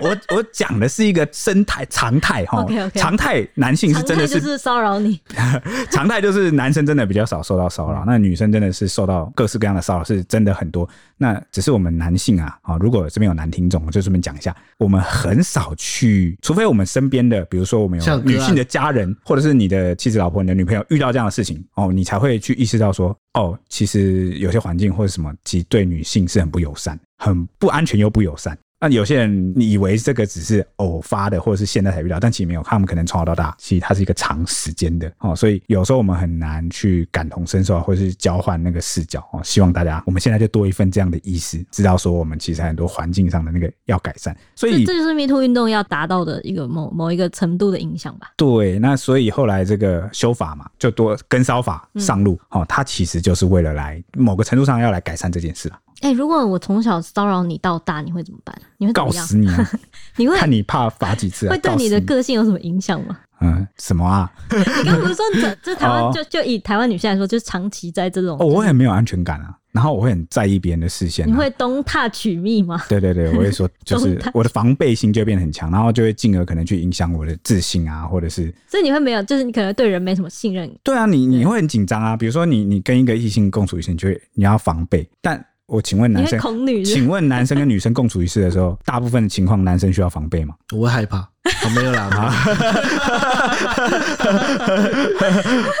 [0.00, 2.62] 我我讲的是一个生态常态哈。
[2.64, 2.98] Okay, okay.
[2.98, 5.20] 常态男性是真的是是骚扰你，
[5.90, 10.88] 常态就是男生真的比较少受到骚扰，那女生真的是受到各式各样的骚扰，是真的很多。
[11.16, 26.98] 那只是我们男性啊，啊，如果这边有男听众，我就这边讲一下，我们很少去，除非我们身边的，比如说我们有女性的家人，或者是你的妻子、老婆、你的女朋友遇到这样的事情哦，你才会去意识到说，哦，其实有些环境或者什么，其实对女性是很不友善。
[27.24, 28.56] 很不安全又不友善。
[28.80, 35.34] 那有些人以为这个只是偶发的，或者是现在才遇到，但其实没有，他们可能从小到大，其实它是一个长时间的哦。
[35.34, 39.40] 所以有时候我们很难去感同身受，或者是交换那个视角哦。
[39.42, 44.36] 希望大家我们现在就多一份这样的意识，知道说我们其实很多环境上的那个要改善。
[44.54, 48.32] 所以这就是 MeToo 运动要达到的一个某某一个程度的影响吧。
[48.36, 55.78] 对，那所以后来这个修法嘛，就多跟骚法上路哦，它其实就是为了来某个程度上要来改善这件事啊。
[56.04, 58.54] 哎、欸，如果我从小骚扰你到大，你会怎么办？
[58.76, 59.70] 你会告死你啊！
[60.16, 61.50] 你会 看你怕罚几次啊？
[61.52, 63.18] 会对你的个性有什么影响吗？
[63.40, 64.30] 嗯，什么啊？
[64.50, 68.36] 你刚不是说这这台湾就就以台湾女性来说，就长期在这种……
[68.38, 71.26] 哦，我很没有安全感啊，然后我会很在意别人的视线、啊。
[71.26, 72.82] 你会东踏取蜜吗？
[72.86, 78.54] 对对对，我会说，就是我的防备心就会变得很强，然后就会进而可能去影响我的自信啊，或者是……
[78.68, 80.70] 所以你会没有，就是你可能对人没什么信任。
[80.82, 85.42] 对啊，你你会很紧张啊，比如说你你跟一个异性共处一室，你就会你要防备，但。
[85.66, 86.38] 我请问男生，
[86.84, 90.54] 请问男生跟女生共处一室的时候，大部分的情况男生需要防备吗？
[90.74, 91.26] 我会害怕，
[91.64, 92.32] 我没有啦。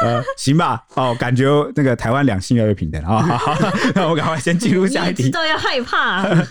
[0.02, 3.22] 呃，行吧，哦，感觉那个台湾两性要有平等啊。
[3.22, 5.22] 好，好，好，那我赶快先进入下一题。
[5.24, 6.46] 知道要害怕、啊。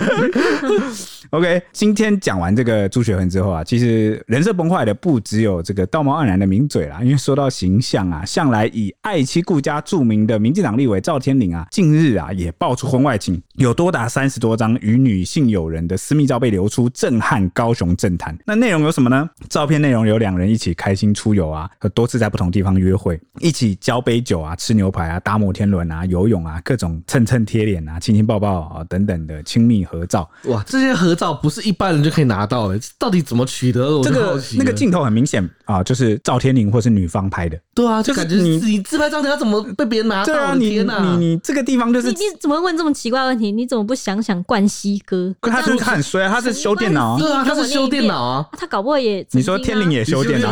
[1.30, 18.38] OK，今天讲完这个朱雪恒之后啊，其实人设崩坏的不只有这个道貌岸然的名嘴啦，因为说到形象啊，向来以爱妻顾家著名的民进党立委赵天麟啊，近日啊也爆出婚外情，有多达三十多张与女性友人的私密照被流出，震撼高雄政坛。
[18.46, 19.30] 那内容有什么呢？
[19.50, 30.30] 照片内容有两人一起开心出游啊，和多次在不同地方约会，一起交杯酒啊，吃牛排啊，搭摩天轮啊，游泳啊，各种蹭蹭贴脸啊，亲亲抱抱啊等等的亲密合照。
[30.46, 31.34] 哇，这些合照。
[31.34, 34.02] 不是一般人就可以拿到的，到底怎么取得？
[34.04, 37.60] 这个那个镜头很明显啊，就是赵天林或是女方拍的。
[37.74, 40.26] 对啊，就感觉你你自拍照片要怎么被别人拿到？
[40.26, 43.52] 对啊，你你你这个地方就是你你怎么会问这么奇怪的问题？
[43.52, 45.36] 你怎么不想想冠希哥？
[45.42, 46.30] 他是不是很衰啊？
[46.30, 48.48] 他是修电脑，对啊，他是修电脑啊。
[48.54, 49.26] 他搞不会也、啊？
[49.32, 50.50] 你说天灵也修电脑？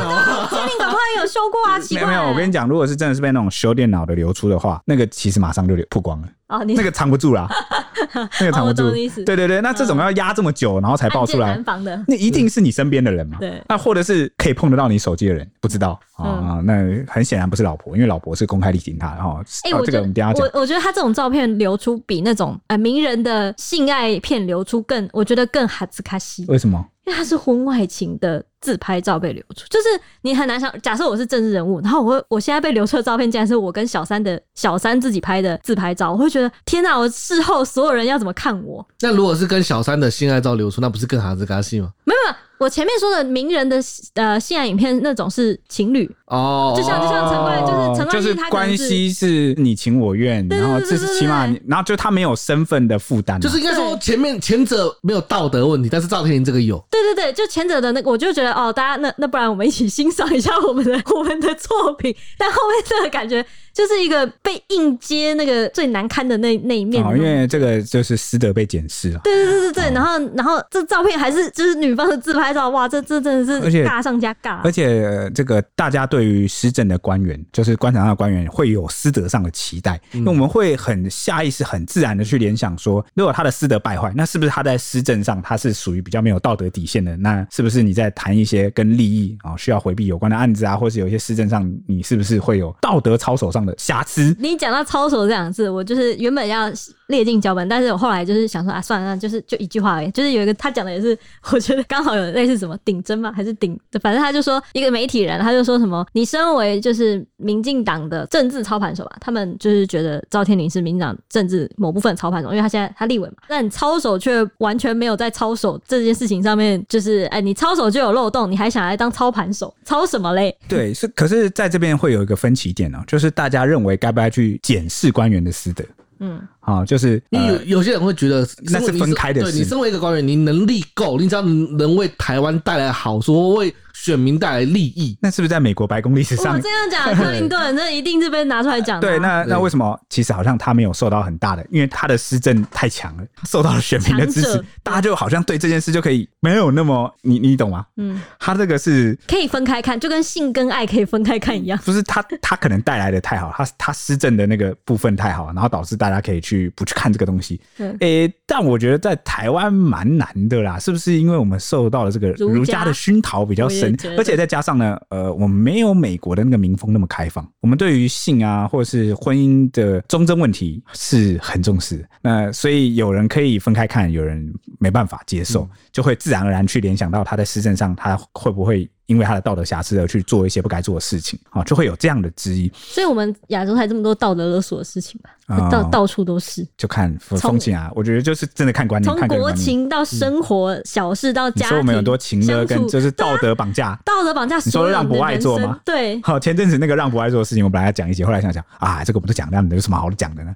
[0.49, 1.79] 天灵搞不好也有修过啊？
[1.79, 6.27] 奇怪、欸，没有没有，我跟你讲，如果是真的是被那种修电脑的流出的话，那个其实马上就曝光了。
[6.49, 7.47] 哦，你那个藏不住啦，
[8.41, 8.87] 那个藏不住。
[8.87, 8.91] 哦、
[9.25, 11.57] 对对对，那这种要压这么久，然后才爆出来，
[12.05, 13.37] 那一定是你身边的人嘛？
[13.39, 16.61] 对，那或者是可以碰得到你手机的人，不知道啊、嗯哦？
[16.65, 16.73] 那
[17.07, 19.41] 很显然不是老婆，因为老婆是公开力挺他的哈。
[19.63, 20.45] 哎、欸，我这个我们等下讲。
[20.45, 26.43] 我我觉得他这种照片流出比那种呃名人的性爱片流出更，我觉得更哈兹卡西。
[26.49, 26.85] 为什么？
[27.11, 29.87] 因为他是婚外情的自拍照被流出，就是
[30.21, 30.73] 你很难想。
[30.81, 36.97] 假设我是政治人物，然后我会我现在被流出的照片，竟然是我跟小三的小三自己拍的自拍照，我会觉得天哪！
[36.97, 38.87] 我事后所有人要怎么看我？
[39.01, 41.91] 那如果是跟小三的性爱照流出，那不是更哈兹嘎西吗？
[42.05, 42.35] 没有。
[42.61, 43.81] 我前面说的名人的
[44.13, 56.77] 呃性爱影片那种是情侣哦，就像就像陈冠，就是陈冠希，就是关系是你情我愿，然后这是起码，然后就他没有身份的负担，就是应该说前面前者没有道德问题，但是赵天林这个有。
[56.91, 63.43] 对对对，就前者的那个，我就觉得哦，大家那那不然我们一起欣赏一下我们的我们的作品，但后面这个感觉。
[63.73, 69.19] 就是一个被硬接那个最难堪的那那一面，哦，因为这个就是师德被检视了。
[69.23, 74.59] 对对对对对，然后然后这照片还是就是女方的自拍照，哇，这这真的是尬上加尬。
[74.63, 87.15] 而且这个大家对于施政的官员，就是官场上的官员，会有师德上的期待，因为我们会很下意识、很自然的去联想说，如果他的师德败坏，那是不是他在施政上他是属于比较没有道德底线的？
[87.17, 94.35] 那是不是你在谈一些跟利益啊需要回避有关的案子啊，或是有一些施政上你是不是会有道德操守上瑕疵？
[94.39, 96.71] 你讲到操守这两个字，我就是原本要
[97.11, 100.09] 列进脚本，但是我后来就是想说啊，算了，就是就一句话而已。
[100.11, 101.15] 就是有一个他讲的也是，
[101.51, 103.31] 我觉得刚好有类似什么顶针吗？
[103.35, 103.79] 还是顶？
[104.01, 120.55] 反正他就说一个媒体人，他就说什么，你身为就是民进党的政治操盘手吧，他们就是觉得赵天麟是民进党政治某部分操盘手，因为他现在他立委嘛，但你操守却完全没有在操守这件事情上面，就是哎，你操守就有漏洞，你还想来当操盘手，操什么嘞？
[120.67, 125.83] 对，是，可是在这边会有一个分歧点哦，就是大家认为该不该去检视官员的私德？
[126.19, 129.51] 嗯，好，就是你有有些人会觉得那是分开的事。
[129.51, 136.55] 对，你身为一个官员，你能力够，你只要能为台湾带来好处，为选民带来利益，那是不是在美国白宫历史上？
[136.55, 139.07] 我这样讲， 克林顿那一定是被拿出来讲的。
[139.07, 139.99] 对，那那为什么？
[140.09, 147.85] 其实好像他没有受到很大的，因为他的施政太强了， 受到了选民的支持，大家就好像对这件事就可以没有那么你你懂吗？
[147.97, 151.79] 嗯，他这个是可以分开看，就跟性跟爱可以分开看一样。
[151.85, 157.59] 不是他他可能带来的太好，他他施政的那个部分太好，然后导致大家可以去不去看这个东西。
[157.77, 161.19] 诶、欸，但我觉得在台湾蛮难的啦，是不是？
[161.19, 172.07] 因为我们受到了这个儒家的熏陶比较深，而且再加上呢，呃，我们没有美国的那个民风那么开放，我们对于性啊或者是婚姻的忠贞问题是很重视。
[172.21, 178.89] 那所以有人可以分开看，有人没办法接受，就会自然而然去联想到他在施政上他会不会。
[179.11, 182.71] 因为他的道德瑕疵而去做一些不该做的事情，啊，就会有这样的质疑。
[182.73, 185.69] 所以，我们亚洲才这么多道德勒索的事情吧？
[185.69, 186.65] 到到处都是。
[186.77, 189.17] 就看风景啊，我觉得就是真的看观念。
[189.17, 194.57] 从国情到生活小事到家庭，你说我们有很多情勒跟就是道德绑架，道德绑架。
[194.63, 195.77] 你说让博爱做吗？
[195.83, 196.21] 对。
[196.23, 200.55] 好，前阵子那个让博爱做的事情，我本来要讲一些，后来想想啊，这个我们都讲那有什么好讲的呢？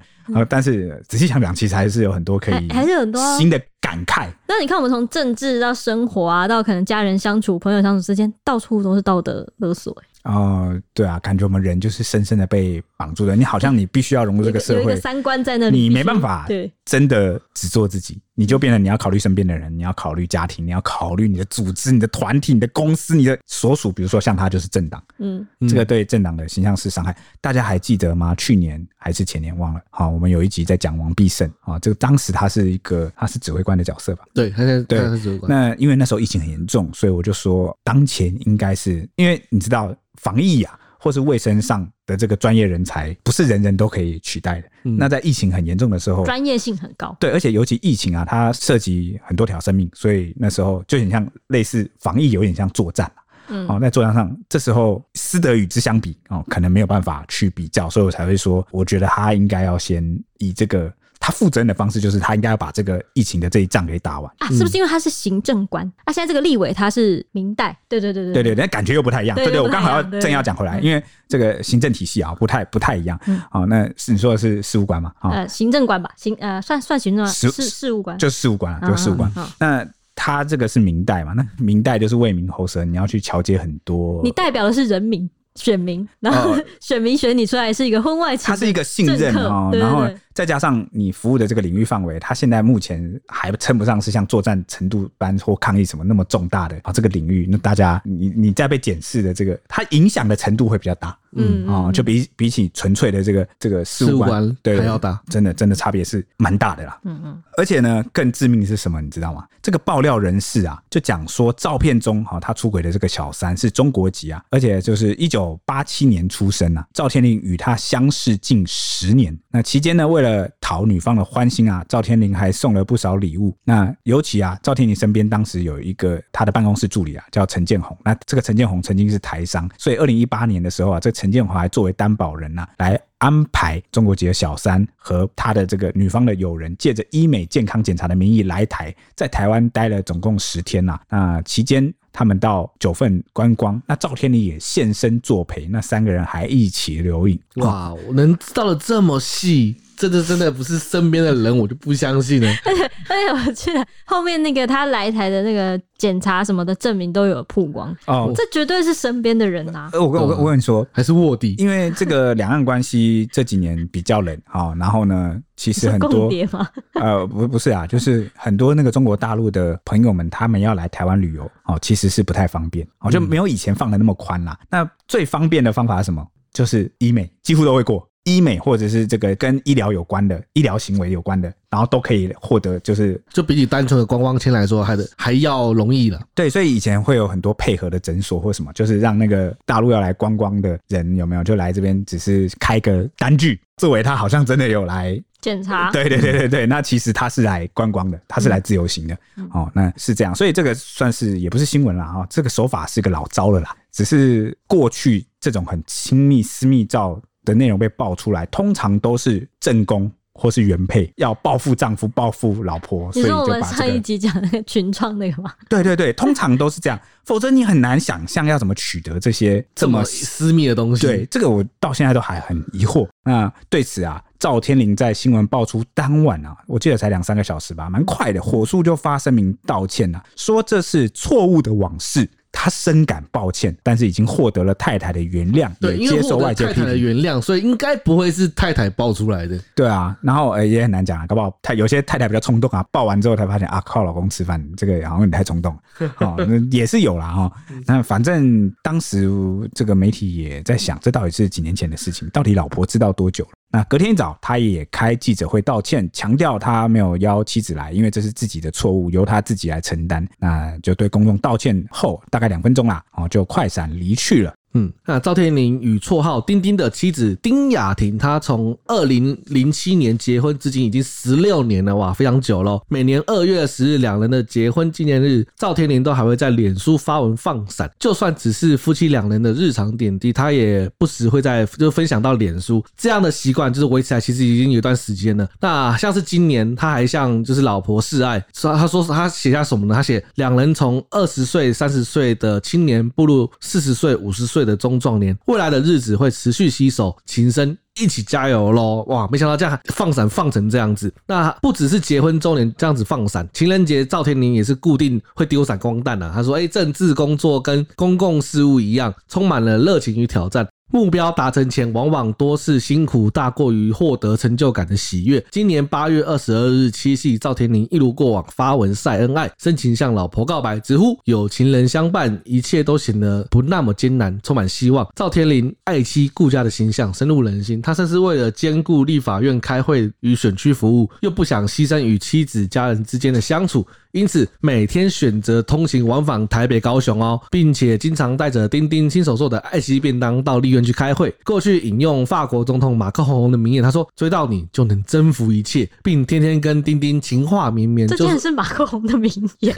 [0.50, 3.62] 但是仔细想想，其实还是有很多可以，还是很多新的。
[3.86, 4.28] 感慨。
[4.48, 10.32] 那你看，我们从政治到生活啊，到可能家人相处、朋友相处之间，到处都是道德勒索、欸。
[10.32, 13.36] 哦、呃，对啊，感觉我们人就是深深的被绑住了。
[13.36, 23.92] 你好像你必须要融入这个社会，三观在那里，你没办法，对，真的只做自己，你就变成你要考虑身边的人，你要考虑家庭，你要考虑你的组织、你的团体、你的公司、你的所属。
[23.92, 27.16] 比如说像他就是政党，嗯，这个对政党的形象是伤害。
[27.42, 28.36] 大家还记得吗？
[28.36, 29.82] 去年还是前年忘了。
[29.90, 34.26] 好，我们有一集在讲王必胜啊，这个当时他是一个他是指挥官的角色吧？
[34.34, 35.50] 对，他是对，他是指挥官。
[35.50, 39.96] 那因为那时候疫情很严重，所以我就说，当前应该是因为你知道。
[40.22, 44.68] 防疫呀、啊，或是卫生上的这个专业人才，不是人人都可以取代的。
[44.86, 47.16] 嗯、那在疫情很严重的时候，专业性很高。
[47.20, 53.12] 对，而且尤其疫情啊，它涉及很多条生命，所以那时候就很像类似防疫，有点像作战。
[53.50, 60.04] 嗯，哦，在作战上，这时候私德与之相比，哦，可能没有办法去比较，所以我才会说，我觉得他应该要先
[60.40, 60.92] 以这个。
[61.26, 64.48] 他负责任的方式就是他应该要把这个疫情的这一仗给打完啊！
[64.50, 65.84] 是不是因为他是行政官？
[66.04, 69.36] 啊，现在这个立委他是明代，对对对对对对，那感觉又不太一样。
[69.36, 73.20] 对对，我刚好要正要讲回来，因为这个行政体系啊，不太不太一样。
[73.50, 75.12] 好，那是你说的是事务官嘛？
[75.24, 79.32] 呃，行政官吧，行呃，算算行政事事务官，就事务官，就事务官。
[79.60, 79.84] 那
[80.14, 81.34] 他这个是明代嘛？
[81.34, 90.08] 那明代就是为民喉舌，你要去桥接很多，你代表的是人民选民，然后 选民选你出来是一个婚外情，他是一个信任啊，然后。
[90.36, 101.18] 再加上你服务的这个领域范围，它现在目前还称不上是像作战程度班或抗议什么那么重大的啊这个领域，那大家你你在被检视的这个，它影响的程度会比较大。
[101.38, 106.98] 嗯啊、哦，就比比起纯粹的这个这个事务官，对还要大，真的真的差别是蛮大的啦。
[107.04, 109.02] 嗯嗯，而且呢，更致命的是什么？
[109.02, 109.46] 你知道吗？
[109.62, 116.88] 这个爆料人士啊，就讲说照片中哈、哦，他出轨的这个小三是中国籍啊，而且就是一九八七年出生啊。
[116.94, 120.25] 赵天林与他相识近十年，那期间呢，为了
[120.60, 123.56] 讨女方的欢心啊，赵天麟还送了不少礼物。
[123.64, 127.98] 那尤其啊，赵天麟身边当时有一个他的办公室助理啊，叫陈建宏。
[128.04, 141.02] 那这个陈建宏曾经是台商，所以二零一八年的时候啊，这陈建宏还作为担保人呐、啊，来安排中国籍的小三和他的这个女方的友人，借着医美健康检查的名义来台，在台湾待了总共十天呐、啊。
[141.10, 147.40] 那期间他们到九份观光，那赵天麟也现身作陪，那三个人还一起留影。
[147.56, 149.78] 哇，我能知道的这么细。
[149.98, 152.48] 真的真的不是身边的人，我就不相信了。
[152.66, 160.00] 而且而且，我记得后面那个他来台的那个检查什么的证明都有曝光哦，这绝对是身边的人呐、啊。
[160.00, 164.74] 我跟我我跟你说，还是卧底，因为这个两岸关系这几年比较冷啊。
[164.80, 166.30] 然后呢，其实很多
[167.00, 174.58] 呃不不是啊，就是很多那个中国大陆的朋友们，他们要来台湾旅游哦，其实是不太方便哦，就没有以前放的那么宽啦。
[174.70, 176.26] 那最方便的方法是什么？
[176.54, 178.08] 就是医美，几乎都会过。
[178.26, 186.20] 医美或者是这个跟医疗有关的医疗行为有关的，然后都可以获得，就是就比你单纯的观光签来说，还是还要容易了。
[186.34, 195.92] 对，所以以前会有很多配合的诊所或什么，就是让那个大陆要来观光的人有没有就来这边，只是开个单据，作为他好像真的有来检查。
[195.92, 199.16] 对对对对对，那其实他是来观光的，他是来自由行的。
[199.38, 207.22] 嗯、哦，那是这样，所以这个算是也不是新闻了哈，这个手法是个老招了啦，只是过去这种很亲密私密照。
[207.46, 213.54] 的内容被爆出来，通常都是正宫或是原配要报复丈夫、报复老婆，所以就把这个。
[213.54, 215.54] 你说我们上一集讲那个群创那个吗？
[215.70, 221.08] 对对对，通常都是这样，否则你很难想象要怎么取得这些这么私密的东西。
[221.08, 223.08] 对，这个我到现在都还很疑惑。
[223.24, 232.30] 那对此啊，赵天林在新闻爆出当晚啊，我记得才两三个小时吧，蛮快的，火速就发声明道歉了，说这是错误的往事。
[232.58, 239.60] 他深感抱歉，但是已经获得了太太的原谅，对，也接受外界批评太太的原谅，所以应该不会是太太爆出来的。
[239.76, 245.78] 对啊，然后呃也很难讲啊，搞不好太有些太太比较冲动啊，爆完之后才发现啊，靠老公吃饭，这个好像有点太冲动，
[246.20, 246.38] 哦，
[246.72, 247.52] 也是有啦哈。
[247.86, 249.30] 那反正当时
[249.74, 253.52] 这个媒体也在想，这到底是几年前的事情，到底老婆知道多久了？
[253.76, 260.26] 那隔天一早，他也开记者会道歉，强调他没有邀妻子来，因为这是自己的错误，由他自己来承担。
[260.40, 264.54] 那就对公众道歉后，大概两分钟啦，哦，就快闪离去了。
[264.76, 272.82] 嗯，那赵天林与绰号丁丁的妻子丁雅婷，她从二零零七年结婚至今已经十六年了，哇，非常久了。
[272.90, 282.84] 每年二月十日，两人的结婚纪念日，赵天林都还会在脸书发文放闪，就算只是夫妻两人的日常点滴，他也不时会在就分享到脸书。
[282.98, 285.48] 这样的习惯就是维持来，其实已经有一段时间了。
[285.62, 289.96] 那像是今年，他还向就是老婆示爱，说他说他写下什么呢？
[289.96, 299.04] 他写两人从二十岁、三十岁的青年步入四十岁、五十岁的中壮年，未来的日子会持续携手情深，一起加油喽！
[299.08, 306.32] 哇，没想到这样放闪放成这样子，那不只是结婚周年这样子放闪，情人节赵天麟也是固定会丢闪光弹啊。
[306.34, 315.44] 他说：“哎，政治工作跟公共事务一样，充满了热情与挑战。”目标达成前，往往多是辛苦大过于获得成就感的喜悦。
[315.52, 325.06] 今年八月二十二日七夕，赵天麟一如过往发文晒恩爱，深情向老婆告白，直呼有情人相伴，一切都显得不那么艰难，充满希望。
[325.16, 333.86] 赵天麟爱妻顾家的形象深入人心，他甚至为了兼顾立法院开会与选区服务，又不想牺牲与妻子家人之间的相处。
[334.16, 341.36] 因此，每天选择通勤往返台北、高雄哦，并且经常带着丁丁亲手做的爱心便当到立院去开会。
[341.44, 348.08] 过去引用法国总统马克宏的名言，他说：“追到你就能征服一切。”并天天跟丁丁情话绵绵。
[348.08, 349.76] 这竟然是马克宏的名言。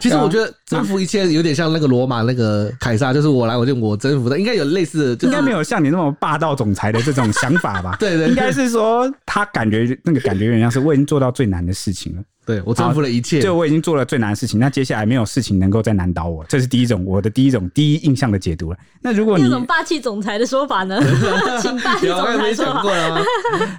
[0.00, 7.96] 其实我觉得征服一切有点像那个罗马那个凯撒，就是我来我就我征服的，应该有类似的，就是、应该没有像你那么霸道总裁的这种想法吧？
[8.00, 12.22] 对，对对，应该是说他感觉那个感觉有点像是我已经做到最难的事情了。
[12.44, 18.78] 对，我征服了一切，就我已经做了最难的事情，那接下来没有事情能够再难倒我，这是第一种我的第一种第一印象的解读了。
[19.00, 21.00] 那如果你霸气总裁的说法呢？
[21.62, 22.82] 请霸气总裁说法。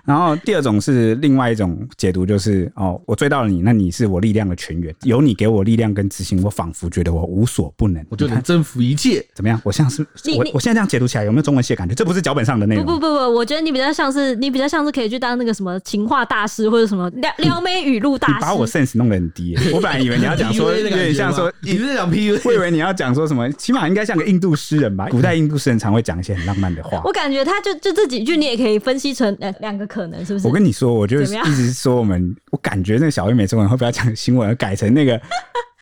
[0.06, 9.26] 然后第二种是另外一种解读，就是哦，我追到了你，那你是我力量的泉源，有你给我力量跟自信，我仿佛觉得我无所不能，我就能征服一切。
[9.36, 9.60] 怎么样？
[9.63, 10.06] 我像是
[10.38, 11.93] 我我现在这样解读起来有没有中文系的感觉？
[11.93, 12.86] 这不是脚本上的内容。
[12.86, 18.53] 不不不不，我觉得你比较像是你比较像是可以去当那个什么情话大师或者什么撩撩 妹语录大师。
[18.54, 25.08] 把我 sense 弄得很低， 我本来以为你要讲说有点像说，你是讲 PUA，我以为你要讲说什么，起码应该像个印度诗人吧？
[25.12, 27.01] 古代印度诗人常会讲一些很浪漫的话。
[27.04, 30.47] 我感觉他就就这几句，你也可以分析成两两个可能，是不是？
[30.47, 35.20] 我跟你说，我就一直说我们，我感觉那个小玉美中文会不要讲新闻，改成那个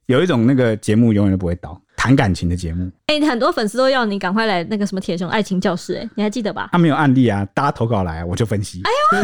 [0.06, 1.80] 有一种那个节目永远都不会倒。
[2.02, 6.68] 谈感情的节目，哎、欸，很多粉丝都要你赶快来那个什么铁熊爱情教室，哎，你还记得吧？
[6.72, 8.82] 他没有案例啊，大家投稿来，我就分析。
[8.84, 9.24] 哎呦，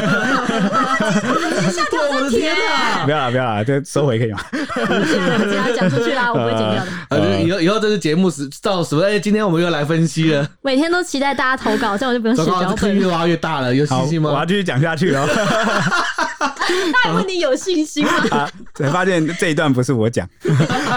[1.71, 3.01] 下挑战题啊！
[3.03, 4.39] 不要了，不要了，就收回可以吗？
[4.75, 6.91] 这样讲出去啦，我不会剪掉的。
[7.09, 9.01] 呃，以后以后这是节目是到什么？
[9.03, 10.47] 哎，今天我们又来分析了。
[10.61, 12.95] 每天都期待大家投稿，这样我就不用写脚本。
[12.95, 14.29] 越挖越大了，有信心吗？
[14.29, 15.27] 我要继续讲下去了。
[16.91, 18.11] 那还问你有信心吗？
[18.31, 20.27] 啊， 才发现这一段不是我讲。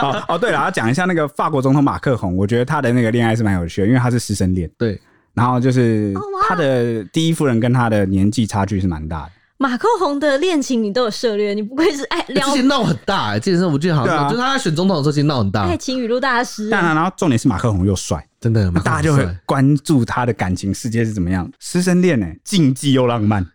[0.02, 4.70] 哦哦，对了，要讲一下那个法国总统马克宏，我觉得他的那个恋爱是蛮有趣的，因为他是师生恋。
[4.76, 5.00] 对，
[5.34, 6.14] 然后就是
[6.48, 9.30] 他的第一夫人跟他的年纪差距是蛮大的。
[9.58, 12.46] 马克宏的恋情你都有涉猎，你不愧是爱聊。
[12.48, 15.64] 之前闹很大哎、欸，这件事我记得好像、啊、就是他在选总统的时候，其实闹很大。
[15.64, 16.70] 爱情语录大师。
[16.70, 18.26] 当然，然后重点是马克宏又帅。
[18.40, 22.26] 真的，大家就会关注他的感情世界是怎么样，师生恋呢？
[22.42, 23.46] 禁忌又浪漫，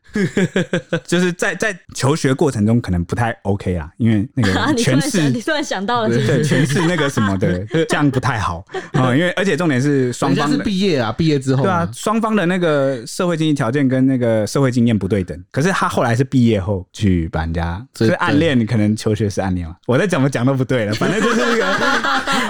[1.07, 8.63] 就是在在求学过程中可能不太 OK 啊，因为那个 诠释，你突然想到了是是，对，诠释那个什么的， 这样不太好
[8.93, 9.17] 啊、嗯。
[9.17, 15.35] 因为而且重点是双方是毕业啊，毕业之后对啊，双方的那个社会经济条件跟那个社会经验不对等。
[15.51, 19.75] 可是他后来是毕业后去把人家，所以暗恋，你可能求学是暗恋嘛？
[19.87, 21.65] 我在怎么讲都不对了，反正就是那个，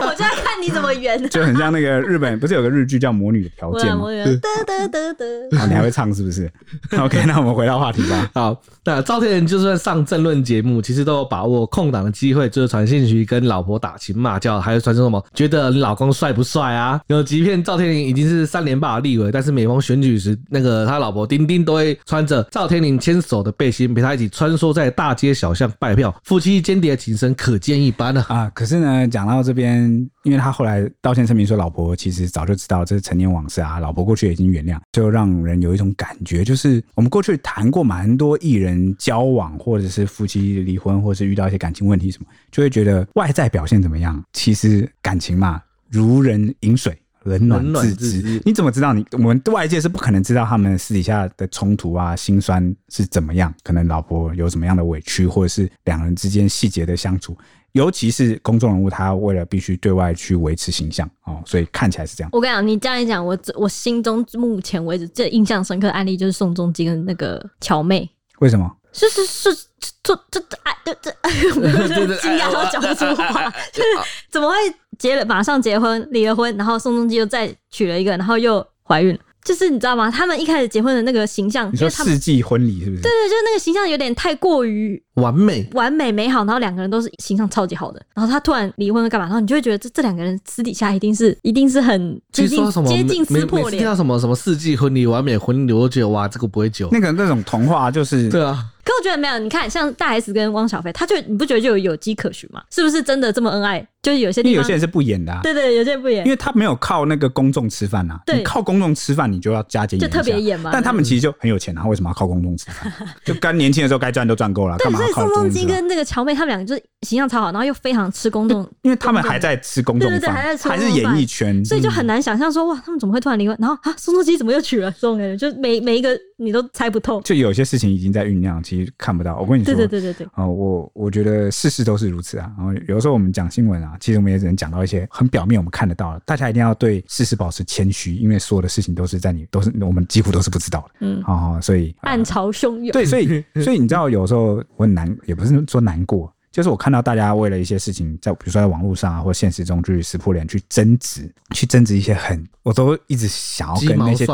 [0.05, 2.39] 我就在看你怎么圆，就很像那个日本。
[2.39, 4.05] 不是有个日剧叫《魔女的条件》吗？
[4.07, 4.35] 得
[4.65, 6.51] 得得得，好，你还会唱是不是
[6.97, 8.29] ？OK，那我们回到话题吧。
[8.35, 16.99] 好，那赵天林就算上政论节目，其实都有把握空档的机会，就是传讯息跟老婆打情骂俏，还有传说什么觉得你老公帅不帅啊？
[17.07, 28.25] 有即便赵天林已经是三连霸的立委，但是每逢选举时，那个他老婆丁丁都会穿着赵天林牵手的背心，陪他一起穿梭在大街小巷拜票，夫妻间谍情深可见一斑啊！
[28.27, 29.85] 啊，可是呢，讲到这边，
[30.23, 32.29] 因为他他后来道歉声明说，老婆其实。
[32.35, 48.41] 早就知道这是陈年往事啊，老婆过去已经原谅，就让人有一种感觉，就是我们过去谈过蛮多艺人交往，或者是夫妻离婚，或者是遇到一些感情问题什么，就会觉得外在表现怎么样，其实感情嘛，如人饮水，冷暖自知。
[48.45, 49.01] 你怎么知道你？
[49.11, 57.37] 你我们外界是不可能知道他们私底下的冲突啊、心酸是怎么样，可能老婆有什么样的委屈，或者是两人之间细节的相处。
[57.73, 62.29] 尤其是公众人物，他为了必须对外去维持形象哦，所以看起来是这样。
[62.31, 68.09] 我跟你讲，你这样一讲，我我心中目前为止最印象深刻的案例就是宋仲基跟那个乔妹。
[68.39, 68.71] 为什么？
[68.95, 69.65] 是是是，
[70.01, 71.11] 这这这哎这这，
[72.21, 73.53] 惊讶到讲不出话，
[74.31, 74.55] 怎么会
[74.97, 79.19] 结了马上结婚离了婚，然后宋仲基又再娶了一个，然后又怀孕了。
[79.43, 80.09] 就是你知道吗？
[80.09, 83.01] 他们一开始结婚的那个形象，你说世纪婚礼是不是？
[83.03, 89.25] 对对，就是那个形象有点太过于完美、完美美好，然后两个人都是形象超级好的，然后他突然离婚了干嘛？
[89.27, 93.83] 然后你就会觉得这这两个人私底下一定是一定是很接近接近撕破脸。
[93.83, 96.89] 听到什么什么世纪婚礼、完美婚礼，我都觉得哇，这个不会久。
[96.91, 98.65] 那个那种童话就是对啊。
[98.85, 102.63] 可我觉得没有，你看像大 S 跟汪小菲，他就你不觉得就有有迹可循吗？
[102.71, 103.85] 是不是真的这么恩爱？
[104.03, 108.19] 就是有些，因为有些人是不演的，啊，对，对对，有些人不演，因为他没有靠那个公众吃饭呐。
[108.23, 110.69] 对，你靠公众吃饭，你就要加减演，就特别演嘛。
[110.71, 112.93] 但他们其实就很有钱啊，为什么要靠公众吃饭？
[113.25, 115.25] 就该年轻的时候该赚都赚够了，干嘛靠？
[115.25, 123.57] 宋仲基跟那个乔妹，他们两个就是形象超好，然后又非常吃公众，因为他们还在吃公众饭，对对对，还在吃，还是演艺圈，所以就很难想象说哇，他们怎么会突然离婚？
[123.59, 124.91] 然后啊，宋仲基怎么又娶了？
[124.91, 127.21] 这种感觉，就每每一个你都猜不透。
[127.21, 129.37] 就有些事情已经在酝酿，其实看不到。
[129.39, 132.51] 我跟你说，对对对对对，啊，我我觉得事事都是如此啊。
[132.57, 136.21] 然后有时候我们讲新闻啊，其实我们也只能讲到一些很表面，我们看得到的。
[136.25, 140.89] 大家一定要对事实保持谦虚，因为所有的事情都是在你都是我们几乎都是不知道的。
[141.01, 142.91] 嗯，啊，所以暗潮汹涌。
[142.91, 146.31] 对，所以所以你知道，有时候我很难，也不是说难过。
[146.55, 154.25] 就是我看到大家为了一些事情，在比如说在网络上啊，或现实中去撕破脸，去争执，去争执一些很，我都一直想要跟那些？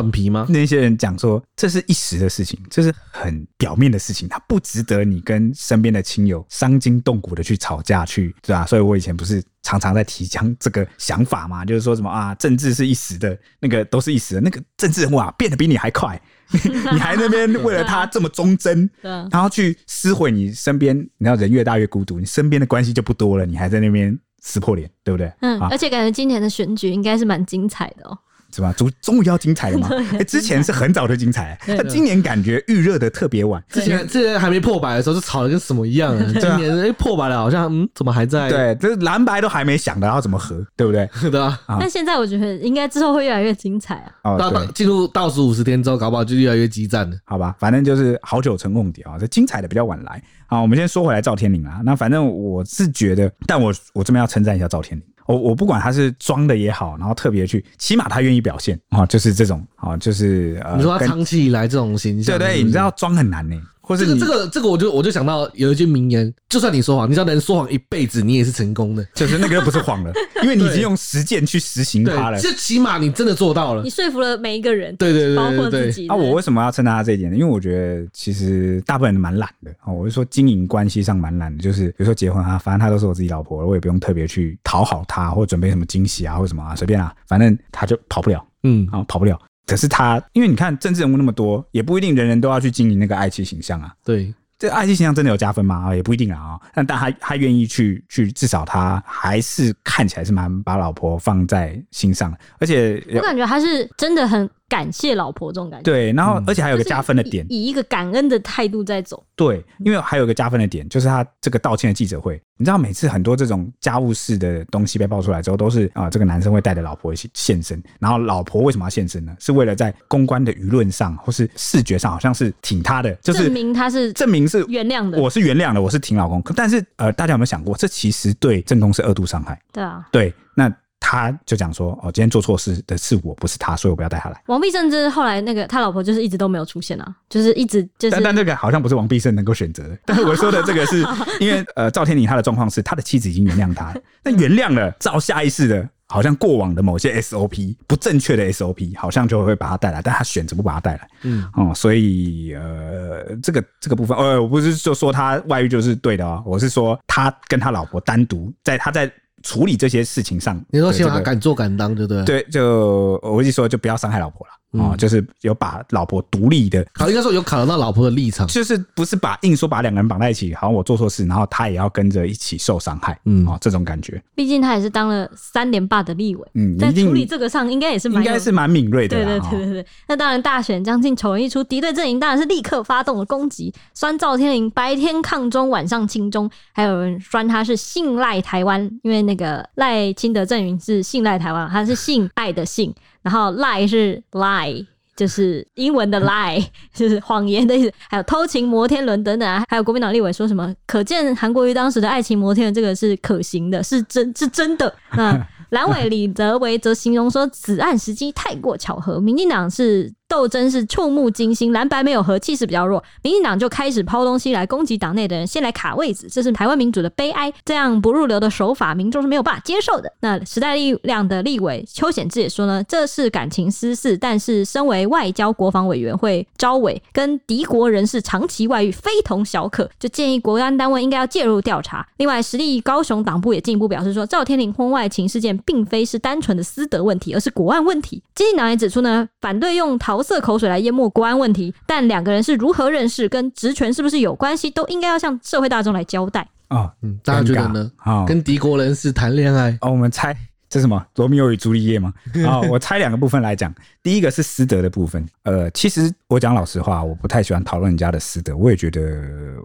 [0.47, 8.67] 那些人讲说，这是一时的事情，这是很表面的事情，它不值得你跟身边的亲友伤筋动骨的去吵架去，对吧？
[8.67, 16.21] 所以我以前不是常常在提倡这个想法嘛，就是说什么啊，政治是一时的，那个都是一时的，那个政治人物啊变得比你还快。
[16.93, 25.31] 你还那边为了他这么忠贞，然后去撕毁你身边，你知道人越大越孤独，你身边的关系就不多了，你还在那边撕破脸，对不对？
[25.41, 28.17] 嗯，而且感觉今年的选举应该是蛮精彩的哦。
[28.53, 28.73] 是吧？
[28.73, 29.89] 终终于要精彩了嘛？
[30.19, 33.63] 哎，之前是很早就精彩，他今年感觉预热的特别晚。
[33.69, 36.17] 之前之前还没破百的时候，就吵的跟什么一样。
[36.39, 38.49] 今年哎破百了，好像嗯，怎么还在？
[38.49, 41.09] 对，这蓝白都还没想的，然后怎么合，对不对？
[41.13, 41.57] 是的。
[41.67, 44.37] 但现在我觉得应该之后会越来越精彩啊！
[44.37, 47.15] 到进入倒数五十天之后，搞不好就越来越激战了。
[47.25, 50.21] 好吧，反正就是好酒沉瓮底啊，这精彩的比较晚来。
[50.47, 55.05] 好，我们先说回来赵天林啊，那反正我是觉得，但我我这边要称赞一下赵天麟。
[55.31, 63.55] 我我不管他是装的也好，然后特别去，起码他愿意表现啊，就是这种啊，就是呃，你说他长期以来这种形象，对对，你知道装很难呢。
[63.81, 70.11] 或是这个这个这个，我就我就想到有一句名言，就算你说谎，你知道能说谎一辈子，你也是成功的， 就是那个又不是谎了，
[70.43, 72.39] 因为你已经用实践去实行它了。
[72.39, 76.07] 就起码你真的做到了，你说服了每一个人，对对对，包括自己。
[76.07, 77.37] 啊，我为什么要称赞他这一点呢？
[77.37, 89.39] 因为我觉得其实大部分人蛮懒的啊，我是说经营关系上蛮懒的，就是比如说结婚啊，反正他都是我自己老婆了，我也不用特别去讨好他，或者准备什么惊喜啊，或者什么啊，随便啊，反正他就跑不了，嗯，啊，跑不了。
[89.65, 94.33] 可是他，因为你看政治人物那么多，也不一定人人都要去经营那个爱妻形象啊，对。
[94.59, 95.95] 这爱妻形象真的有加分吗？
[95.95, 96.59] 也不一定啊。
[96.71, 102.37] 但但他他愿意去去，至少他还是看起来是蛮把老婆放在心上的。
[102.59, 105.83] 而且我感觉他是真的很感谢老婆这种感觉。
[105.83, 109.21] 对，然后而且还有个加分的点，以一个感恩的态度在走。
[109.35, 112.41] 对，因为还有个加分的点，就是他这个道歉的记者会。
[112.55, 117.83] 你知道，每次很多这种家务事的东西被爆出来之后，都是啊，这个男生会带着老婆一起现身。
[117.99, 119.35] 然后老婆为什么要现身呢？
[119.39, 125.19] 是为了在公关的舆论上或是视觉上，好像是挺他的，就是证明他是证明是原谅的。
[125.19, 126.41] 我是原谅的，我是挺老公。
[126.55, 129.59] 但是呃，大家有没有想过，这其实对正宫是二度伤害？
[129.73, 130.71] 对啊，对，那。
[131.03, 138.11] 他就讲说：“哦，今天做错事的是我，不是他，所以我不要带他来。”王必胜之后来那个他老婆就是一直都没有出现啊，就是一直就是。
[138.11, 139.97] 但但这个好像不是王必胜能够选择的。
[140.05, 141.05] 但是我说的这个是
[141.39, 143.93] 因为呃，赵天麟他的状况是他的妻子已经原谅他，
[144.23, 151.07] 那原谅了，照下意识的，好像过往的某些 SOP 不正确的 SOP，好像就会把他带来，但他选择不把他带来。
[151.23, 159.11] 嗯哦，所以呃，这个这个部分，呃，我不是就说他外遇就是对的哦，我是说他跟他老婆单独在他在。
[159.41, 162.23] 处理这些事情上，你说希望他敢做敢当，对不对？
[162.23, 164.53] 对，就我一直说，就不要伤害老婆了。
[164.73, 174.21] 哦，就是有把老婆独立的，好，应该说有考量到老婆的立场，就是不是把硬说把两个人绑在一起，好像我做错事，然后他也要跟着一起受伤害，嗯，哦，这种感觉。
[174.33, 179.85] 毕竟他也是当了三连霸的立委，嗯，在处理这个上应该也是蛮应该是蛮敏锐的，对对对对对。
[180.07, 192.93] 那当然，大选将近，丑闻一出，敌对阵营当然是立刻发动了攻击，酸赵天麟白天抗中，晚上亲中，还有人酸他是信赖台湾，因为那个赖清德阵营是信赖台湾，他是信爱的性。
[193.21, 197.93] 然后 lie 是 lie，就是英文的 lie，就是谎言的意思。
[198.09, 204.93] 还有偷情摩天轮等等啊，还有国民党立委说什么，可见韩国瑜当时的爱情摩天轮这个是可行的，是真是真的。
[205.13, 210.11] 那 蓝委李德维则形容说，此案时机太过巧合，民进党是。
[210.31, 217.51] 斗争是触目惊心，蓝白没有和，气势比较弱，民进党就开始抛东西来攻击党内的人，先来卡位置，这是台湾民主的悲哀。
[217.65, 220.09] 这样不入流的手法，民众是没有办法接受的。
[220.21, 232.07] 那时代力量的立委邱显智也说呢，这是感情私事，但是身为外交国防委员会招委，跟敌国人士长期外遇非同小可，就建议国安单位应该要介入调查。
[232.15, 238.23] 另外，实力高雄党部也进一步表示说，赵天麟婚外情事件并非是单纯的私德问题，而是国安问题。
[238.33, 240.31] 基进党也指出呢，反对用逃桃。
[240.31, 246.89] 色口水来淹没国安问题，但两个人是如何认识，跟职权是不是有关系，都应该要向社会大众来交代啊。
[247.01, 247.91] 嗯，大家觉得呢？
[247.97, 250.33] 啊，跟敌国人士谈恋爱哦，我们猜
[250.69, 251.05] 这是什么？
[251.15, 252.13] 罗密欧与朱丽叶吗？
[252.47, 255.25] 啊，我猜两个部分来讲，第一个是私德的部分。
[255.43, 258.55] 呃，其实我讲老实话，我不太喜欢讨论人家的私德。
[258.55, 259.01] 我也觉得，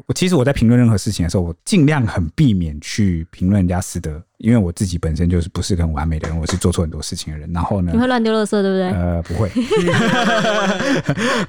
[0.07, 4.22] 我其实我在评论任何事情的时候，我尽量很避免去评论人家私德。
[4.39, 7.51] 因为我自己本身就是不是个很完美的人，我是做错很多事情的人。
[7.55, 8.91] 然后呢，你会乱丢垃圾，对不对？
[8.91, 9.51] 呃，不会。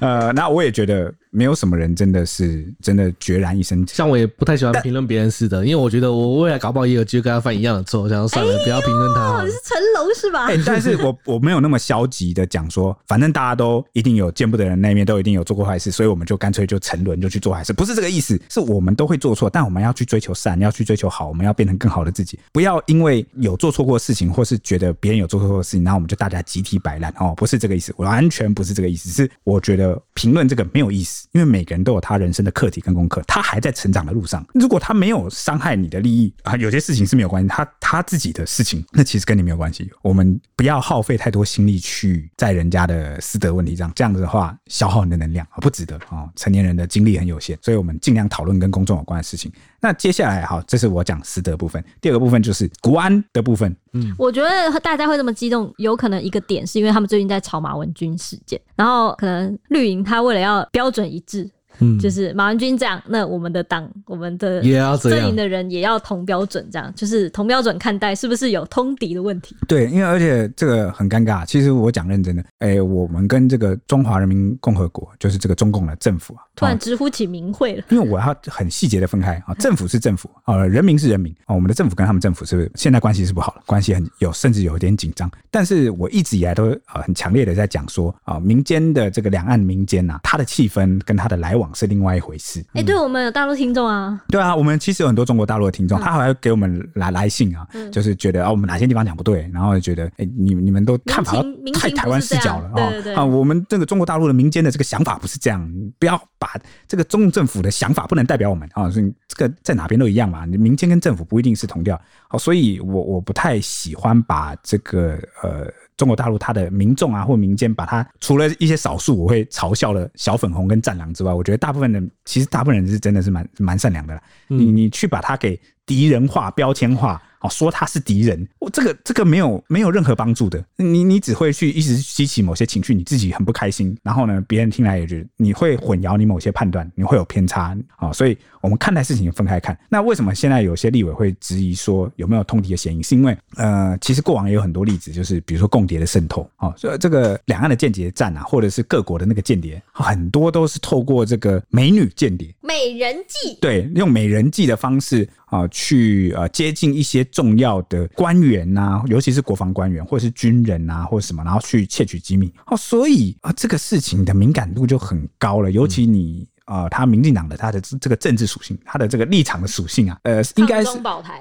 [0.00, 3.86] 呃，那我也觉得没有什么人真的是真的决然一生。
[3.86, 9.42] 像我也不太喜欢评论别人师德，因为我觉得我未来搞不好也有机会跟他犯一样的错，想要算了，不要评论他。
[9.44, 10.46] 你是成龙是吧？
[10.46, 17.72] 哎，但是我我没有那么消极的讲说，说反正大家都一定有见不得人那一面，都一定有做过坏事，所以我们就干脆就沉沦，就去做坏事。
[17.72, 22.82] 不是这个意思，是我们都会做错，但我们要去追求善，要去追求好，我们要变成更好的自己，不要。
[22.86, 29.10] 因为有做错过事情，或是觉得别人有做错过事情，然后我们就大家集体摆烂哦，不是这个意思，完全不是这个意思。
[29.10, 34.46] 是我觉得评论这个没有意思，因为每个人都有他人生的课题跟功课，他还在成长的路上。
[34.54, 39.90] 如果他没有伤害你的利益啊，有些事情是没有关系，他他自己的事情，那其实跟你没有关系。
[40.02, 46.28] 我们不要耗费太多心力去在人人家的私德问题，这样这样子的话，消耗你的能量不值得哦。
[46.36, 49.50] 成年人的精力很有限，所以我们尽量讨论跟公众有关的事情。
[49.80, 53.74] 那接下来哈，这是我讲私德部分，第二个部分就是国安的部分。
[53.94, 61.50] 嗯，我觉得大家会这么激动，有可能一个点是因为他们最近在炒马文君事件，然后可能绿营他为了要标准一致。
[61.80, 64.60] 嗯，就是马文君这样，那我们的党、我们的
[64.98, 69.56] 阵营的人也要同标准，这样就是同标准看待，是不是有通敌的问题？
[69.66, 71.44] 对，因为而且这个很尴尬。
[71.46, 77.84] 其实我讲认真的，哎、欸，我们跟这个中华人民共和国，就是这个中共的政府啊，突然直呼起名讳了。
[77.90, 83.62] 因为我要很细节的分开啊， 政府是政府啊，人民是人民啊，我们的政府跟他们政府是不是现在关系是不好了？
[83.66, 85.30] 关系很有，甚至有一点紧张。
[85.50, 92.60] 但是我一直以来都啊很强烈的在讲说啊，民间的这个两岸民间呐，他的气氛跟他的来往是另外一回事。
[92.74, 101.42] 哎、欸，对，我们有大陆听众啊，对啊，我们其实有很多中国大陆的听众，嗯、他还会给我们来来信啊，嗯、就是觉得啊，我们哪些地方讲不对，然后觉得哎、欸，你你们都看法
[101.74, 106.48] 太台湾视角了啊，啊，我们这个中国大陆的民间的这个想法不是这样，不要把
[106.86, 115.70] 这个中共政府的想法不能代表我们啊，所以这个在哪边都一样嘛，你民间跟政府不一定是同调，好，所以我我不太喜欢把这个呃。
[115.98, 124.22] 中国大陆它的民众啊，或民间，把它除了一些少数我会嘲笑的小粉红跟战狼之外，我觉得大部分人其实大部分人是真的是蛮蛮善良的啦。
[124.46, 127.20] 你你去把它给敌人化、标签化。
[127.40, 130.64] 哦，说他是敌人，我这个这个没有没有任何帮助的。
[130.76, 133.96] 你你只会去一直激起某些情绪，你自己很不开心。
[134.02, 138.12] 然后呢，别人听来也觉得你会混淆你某些判断，你会有偏差啊。
[138.12, 139.78] 所以我们看待事情分开看。
[139.88, 143.02] 那为什么现在有些立委会质疑说有没有通敌的嫌疑？
[143.02, 155.28] 是因为呃，其实过往也有很多例子，就是比如说共谍的渗透啊，所以这个两岸的间谍战啊，或者是各国的那个间谍，很多都是透过这个美女间谍、美人计，对，用美人计的方式。
[155.50, 162.52] 啊，去呃接近一些重要的官员呐、啊，尤其是国防官员或者是军人呐、啊，或者什么，然后去窃取机密。
[162.66, 165.70] 哦，所以啊，这个事情的敏感度就很高了。
[165.70, 170.90] 尤其你啊、呃，他民进党的他的这个政治属性，他的这个立场的属性啊，呃，应该是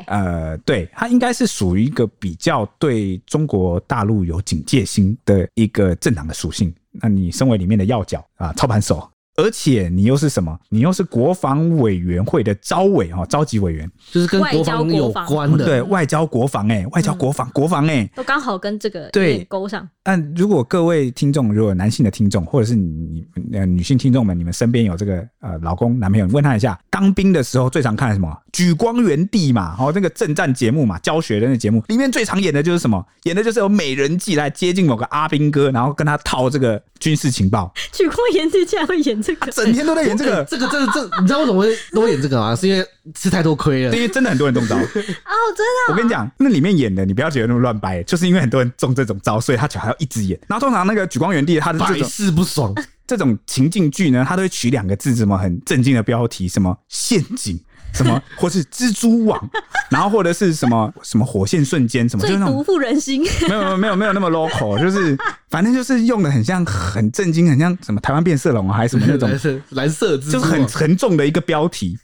[0.06, 6.74] 呃，对，他应该是属于一个比较对中国大陆有警戒心的一个政党的属性。
[6.94, 9.08] 那你身为里面的要角啊，操盘手。
[9.38, 10.60] 而且你又是什么？
[10.70, 19.88] 你又是国防委员会的招委哈，召集委员，就是跟国防有关的，对，外交国防哎、欸，外交国防、嗯、国防哎、欸，都刚好跟这个对勾上。
[20.02, 23.24] 但如果各位听众，如果男性的听众，或者是你
[23.54, 28.36] 呃女性听众们，你们身边有这个呃老公男朋友，你问他一下，当兵的时候最常看什么？
[28.52, 33.06] 举光原地嘛，哦，那个政战节目嘛，教学的那节目里面最常演的就是什么？
[33.26, 37.72] 演的就是有美人计来接近某个阿兵哥，然后跟他套这个军事情报。
[37.94, 42.56] 举光原地竟然会演这个， 整天都在演这个，这个这个这，你知道为什么会都演这个吗？
[42.56, 44.76] 是因为吃太多亏了，因为真的很多人中招。
[44.80, 45.92] 哦，真的。
[45.92, 50.40] 我跟你讲，那里面演的你不要觉得那么乱掰，就是因为很多人中这种招，所以他就还要一直演。
[50.48, 52.74] 然后通常那个举光原地，他是这种百试不爽，
[53.06, 57.60] 这种情境剧呢，他都会取两个字，什么很震惊的标题，什么陷阱。
[57.94, 59.50] 什么， 或是蜘蛛网，
[59.90, 65.18] 然后或者是什么什么火线瞬间，什么就是那种不负人心，没有没有没有没有那么 local，就是
[65.50, 69.30] 反正就是用的很像很震惊，很像什么台湾变色龙还是什么那种
[69.72, 71.98] 蓝色，就是很沉重的一个标题。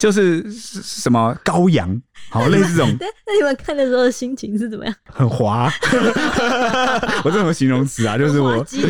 [0.00, 2.96] 就是什么羔羊，好 类似这种。
[2.98, 4.94] 那你们看的时候的心情是怎么样？
[5.12, 5.70] 很滑，
[7.22, 8.80] 我这种形容词啊，就是我就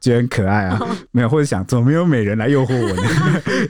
[0.00, 0.76] 觉得很可爱啊。
[0.80, 2.88] 哦、没有，或者想怎么没有美人来诱惑我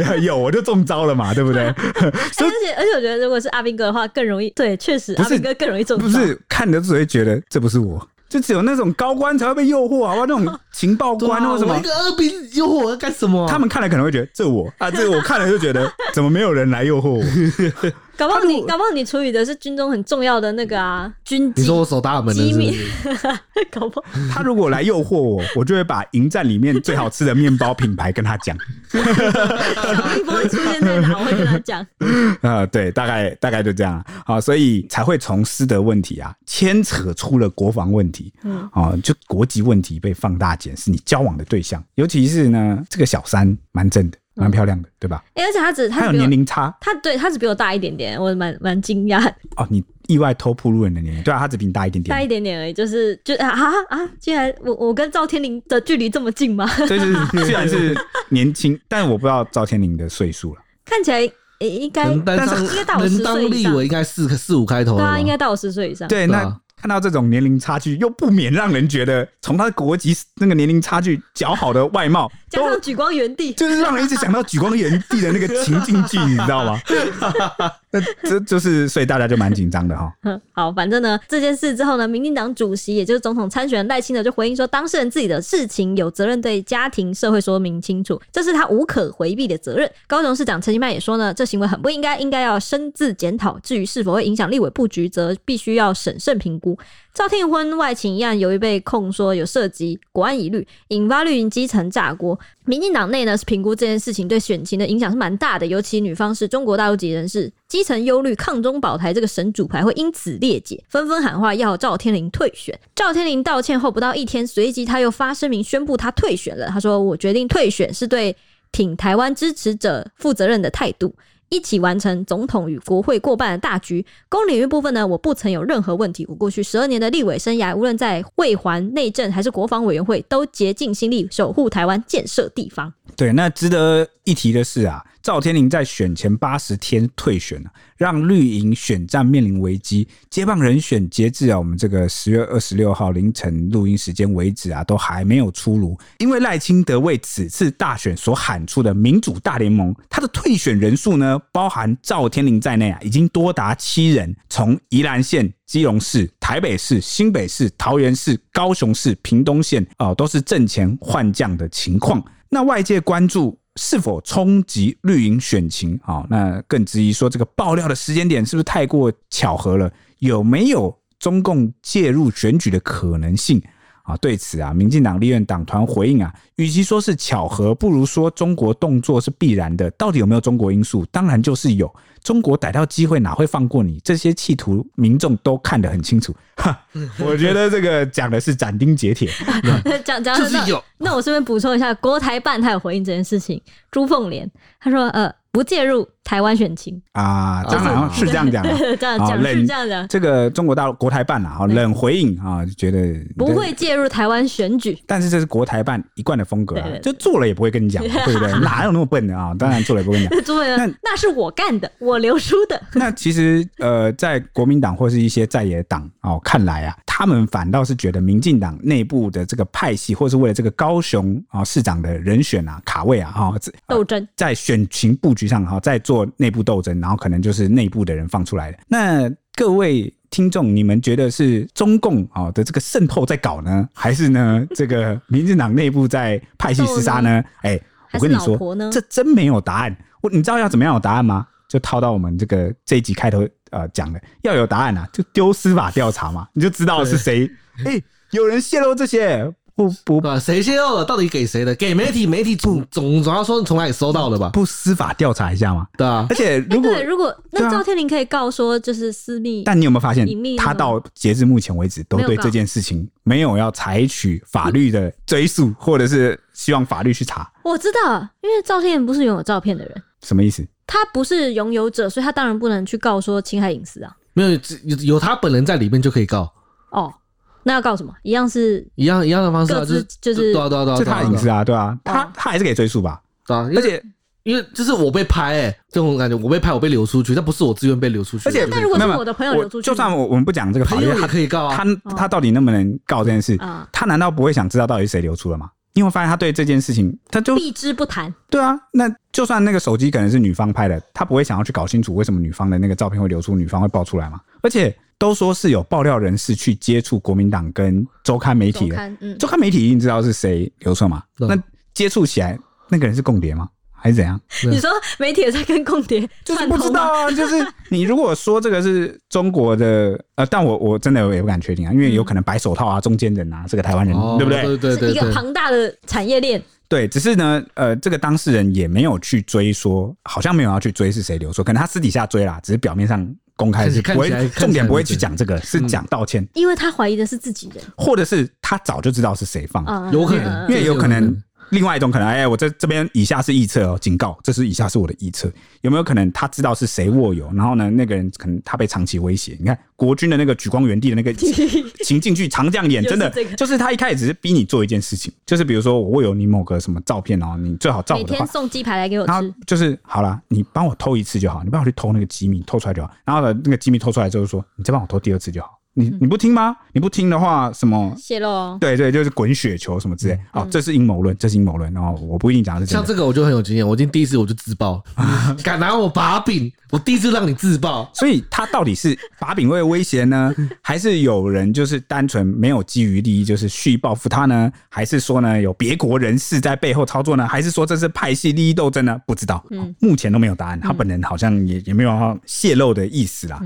[0.09, 0.19] 呢？
[0.25, 1.65] 有我就中招了嘛，对不对？
[1.67, 4.49] 而且而且我觉得，如果是阿斌哥的话，更容易。
[4.57, 6.05] 对，确实阿斌哥更容易中招。
[6.07, 8.09] 不是看的只会觉得这不是我。
[8.31, 10.15] 就只有那种高官才会被诱惑啊！
[10.15, 13.47] 哇，那种情报官 或什么，一个二兵诱惑我干什么？
[13.51, 17.23] 他们看了可能会觉得这我啊，这我看了就觉得怎么没有人来诱惑我？
[18.21, 22.77] 搞不好你，搞不好你处理的是军中很重要的那个啊，军你说我守大门的机密，
[23.73, 24.07] 搞不好。
[24.31, 28.55] 他如果来诱惑我，我就会把营站里面最好吃的面包品牌跟他讲。
[28.91, 31.87] 小蜜蜂出现在哪，我会跟他讲。
[32.43, 38.69] 啊，对，大概大概就这样啊，所以才会从私德问题啊，牵扯出了国防问题，嗯。
[38.75, 44.19] 啊，就国籍问题被放大检视，你交往的对象，尤其是呢，这个小三蛮正的。
[44.35, 45.23] 蛮漂亮的，对吧？
[45.35, 49.27] 欸、而且他只他有年龄差，他对他只比我大一点点，我蛮蛮惊讶。
[49.57, 51.23] 哦，你意外偷铺路人的年龄？
[51.23, 52.73] 对啊，他只比你大一点点，大一点点而已。
[52.73, 54.11] 就是就啊啊啊！
[54.19, 56.69] 竟然我我跟赵天林的距离这么近吗？
[56.87, 57.15] 对，是
[57.45, 57.95] 虽然是
[58.31, 60.61] 年轻，但我不知道赵天林的岁数了。
[60.85, 61.21] 看起来
[61.59, 63.35] 应该但是应该大我十岁以上。
[63.35, 66.09] 能当立委应该四四五开头，对啊，应该大我十岁以上。
[66.09, 66.61] 对，那。
[66.81, 76.81] 看到这种年龄差距，又不免让人觉得，从他的国籍那个年龄差距较好的外貌， 加上举光原地，就是让人一直想到举光原地的那个情境剧，你知道吗？
[77.93, 80.13] 那这就是，所以大家就蛮紧张的哈。
[80.53, 89.91] 好，反正呢，这件事之后呢，民进党主席也就是总统参选人赖清德就回应说，当事人自己的事情有责任对家庭社会说明清楚，这是他无可回避的责任。
[90.07, 93.59] 高雄市长陈其迈也说呢，这行为很不应该，应该要深自检讨。
[93.61, 96.79] 至于是否会影响立委布局，则必须要审慎评估。
[97.13, 102.39] 赵天婚外情一案，由于被控说有涉及国安疑虑，引发绿营基层炸锅。
[102.67, 112.77] 民进党内呢是评估这件事情对选情的影响是蛮大的，尤其女方是中国大陆籍人士，基层忧虑抗中保台这个神主牌会因此裂解，纷纷喊话要赵天麟退选。
[112.97, 116.67] 赵天麟道歉后不到一天，随即他又发声明宣布他退选了。
[116.67, 118.37] 他说：“我决定退选是对
[118.73, 121.15] 挺台湾支持者负责任的态度。”
[121.49, 124.07] 一起完成总统与国会过半的大局。
[124.29, 126.25] 公领域部分呢，我不曾有任何问题。
[126.29, 132.93] 我过去十二年的立委生涯，无论在卫环、内政还是国防委员会，都竭尽心力守护台湾、建设地方。
[133.17, 140.09] 对，那值得一提的是啊，赵天麟在选前八十天退选了，让绿营选战面临危机。
[140.31, 145.99] 接棒人选截至啊，我们这个十月二十六号凌晨录音时间为止啊，都还没有出炉。
[146.19, 154.35] 因为赖清德为此次大选所喊出的民主大联盟，他的退选人数呢，包含赵天麟在内啊，已经多达七人。
[154.49, 162.25] 从宜兰县、基隆市、台北市、新北市、桃园市、高雄市、屏东县啊，都是阵前换将的情况。
[162.53, 166.27] 那外界关注是否冲击绿营选情啊？
[166.29, 169.91] 那更质疑说这个爆料的时间点是不是太过巧合了？
[170.19, 173.63] 有没有中共介入选举的可能性
[174.03, 174.17] 啊？
[174.17, 179.91] 对此啊，民进党立院党团回应啊，与其说是巧合，不如说中国动作是必然的。
[179.93, 181.07] 到底有没有中国因素？
[181.07, 181.93] 当然就是有。
[182.23, 184.01] 中国逮到机会哪会放过你？
[184.05, 186.35] 这些企图民众都看得很清楚。
[186.57, 186.79] 哈，
[187.19, 189.31] 我觉得这个讲的是斩钉截铁。
[190.05, 190.83] 讲讲就是有。
[190.99, 193.61] 那我顺便补充一下，国台办他有回应这件事情。
[193.91, 198.63] 朱凤莲他说：“呃。”不介入台湾选情啊，当然是这样讲，
[198.99, 200.07] 这样讲是这样讲。
[200.07, 204.97] 这个中国大陆国台办啊，哈，冷回应啊，觉得不会介入台湾选举。
[205.07, 208.53] 但是这是国台办一贯的风格啊，就做了也不会跟你讲， 对不对？
[208.61, 209.53] 哪有那么笨的啊？
[209.59, 210.77] 当然做了也不会跟你讲。
[210.77, 212.81] 那那是我干的，我刘书的。
[212.95, 223.55] 那其实呃，在国民党或是一些在野党哦看来啊，他们反倒是觉得民进党内部的这个派系，或是为了这个高雄啊市长的人选啊卡位啊哈
[223.87, 225.51] 斗争，在选情布局。
[225.51, 228.79] 上哈，在做内部斗争，然后可能就是内部的人放出来的。
[228.87, 237.43] 那各位听众，你们觉得是中共啊的这个渗透在搞呢，还是呢这个民进党内部在派系厮杀呢？
[237.63, 238.57] 哎、欸，我跟你说，
[238.93, 239.97] 这真没有答案。
[240.21, 241.45] 我你知道要怎么样有答案吗？
[241.69, 247.51] 就套到我们这个这一集开头呃讲的，要有答案啊，就丢司法调查嘛，你就知道是谁。
[247.85, 249.53] 哎、欸，有人泄露这些。
[249.77, 249.89] 不
[250.21, 251.05] 不，谁泄露了？
[251.07, 251.75] 到底给谁的？
[251.77, 254.51] 给媒体，媒体总总总要说从哪里收到的吧？
[254.53, 255.87] 不司法调查一下吗？
[255.97, 256.27] 对啊。
[256.29, 267.51] 而且如果、欸、如果那赵天林可以告说就是私密，但你有没有发现，他到截至目前为止都对这件事情没有要采取法律的追诉，或者是希望法律去查？
[267.65, 270.03] 我知道，因为赵天林不是拥有照片的人。
[270.23, 270.63] 什么意思？
[270.91, 274.13] 他不是拥有者，所以他当然不能去告说侵害隐私啊。
[274.33, 274.51] 没有，
[274.85, 276.53] 有有他本人在里面就可以告。
[276.91, 277.15] 哦。
[277.63, 278.11] 那要告什么？
[278.23, 283.21] 一样是一样一样的方式，就是就是对啊对啊对啊，是他隐私啊，对啊，他他还是可以追溯吧？
[283.47, 284.03] 对啊，而且
[284.45, 288.49] 因为就是我被拍，哎，这种感觉我被拍，我被流出去，但不是我自愿被流出去。
[288.49, 291.77] 而且那如果是我的朋友流出去，就算我我们不讲这个法律，他可以告啊。
[291.77, 293.59] 他他到底能不能告这件事？
[293.93, 295.71] 他难道不会想知道到底是谁流出了吗？
[295.95, 298.33] 因为发现他对这件事情，他就避之不谈。
[298.49, 304.41] 对啊，那就算那个手机可能是女方拍的，他不会想要去搞清楚为什么女方的那个照片会流出，女方会爆出来吗？
[304.63, 304.97] 而且。
[305.21, 311.23] 都说是有爆料人士去接触国民党跟周刊媒体的，周刊、嗯、刊媒体一定知道是谁流出嘛？
[311.37, 311.63] 那
[311.93, 313.69] 接触起来那个人是共谍吗？
[314.01, 314.41] 还是怎样？
[314.65, 316.29] 你说媒体也在跟共谍？
[316.45, 317.31] 就是不知道啊。
[317.31, 317.55] 就是
[317.91, 324.63] 你如果说这个是中国的， 呃，但我我真的也不敢确定啊，因为有可能白手套啊、中间人啊是个台湾人，哦、对不对？
[324.63, 326.63] 对对对，一个庞大的产业链。
[326.89, 333.35] 对，只是呢，呃，这个当事人也没有去追说，好像没有要去追是谁流出，可能他私底下追啦，只是表面上。
[333.57, 341.37] 公开是不会，重点不会去讲这个，是讲道歉，因为他怀疑的是自己人，或者是他早就知道是谁放的，有可能，因为有可能。
[341.71, 345.51] 另外一种可能，哎，我这这边以下是臆测哦，警告，这是以下是我的臆测，
[345.81, 347.51] 有没有可能他知道是谁握有？
[347.53, 349.57] 然后呢，那个人可能他被长期威胁。
[349.59, 351.33] 你看国军的那个举光原地的那个
[352.05, 363.11] 情境剧，长这样演，真的就是他一开始只是逼你做一件事情，就是比如说我握有你某个什么照片哦，你最好照我的话，每天送鸡排来给我吃，然后就是好了，你帮我偷一次就好，你帮我去偷那个机密，偷出来就好。
[363.25, 365.80] 然后呢，那个机密偷出来之后说，你再帮我偷第二次就好。
[365.95, 366.77] 你你不听吗？
[366.93, 368.79] 你不听的话，什么泄露？
[368.79, 370.39] 对对，就是滚雪球什么之类。
[370.53, 371.93] 哦，这是阴谋论，这是阴谋论。
[371.93, 373.87] 然后我不一定讲的是像这个，我就很有经验。
[373.87, 375.03] 我今天第一次我就自爆，
[375.65, 378.09] 敢拿我把柄，我第一次让你自爆。
[378.15, 384.73] 所以他到底是把柄为威胁呢， 还是有人就是单纯没有基于利益，就是蓄意报复他呢？
[384.89, 387.47] 还是说呢有别国人士在背后操作呢？
[387.49, 389.21] 还是说这是派系利益斗争呢？
[389.27, 389.65] 不知道，
[389.99, 390.79] 目前都没有答案。
[390.81, 393.61] 他本人好像也也没有要泄露的意思啦。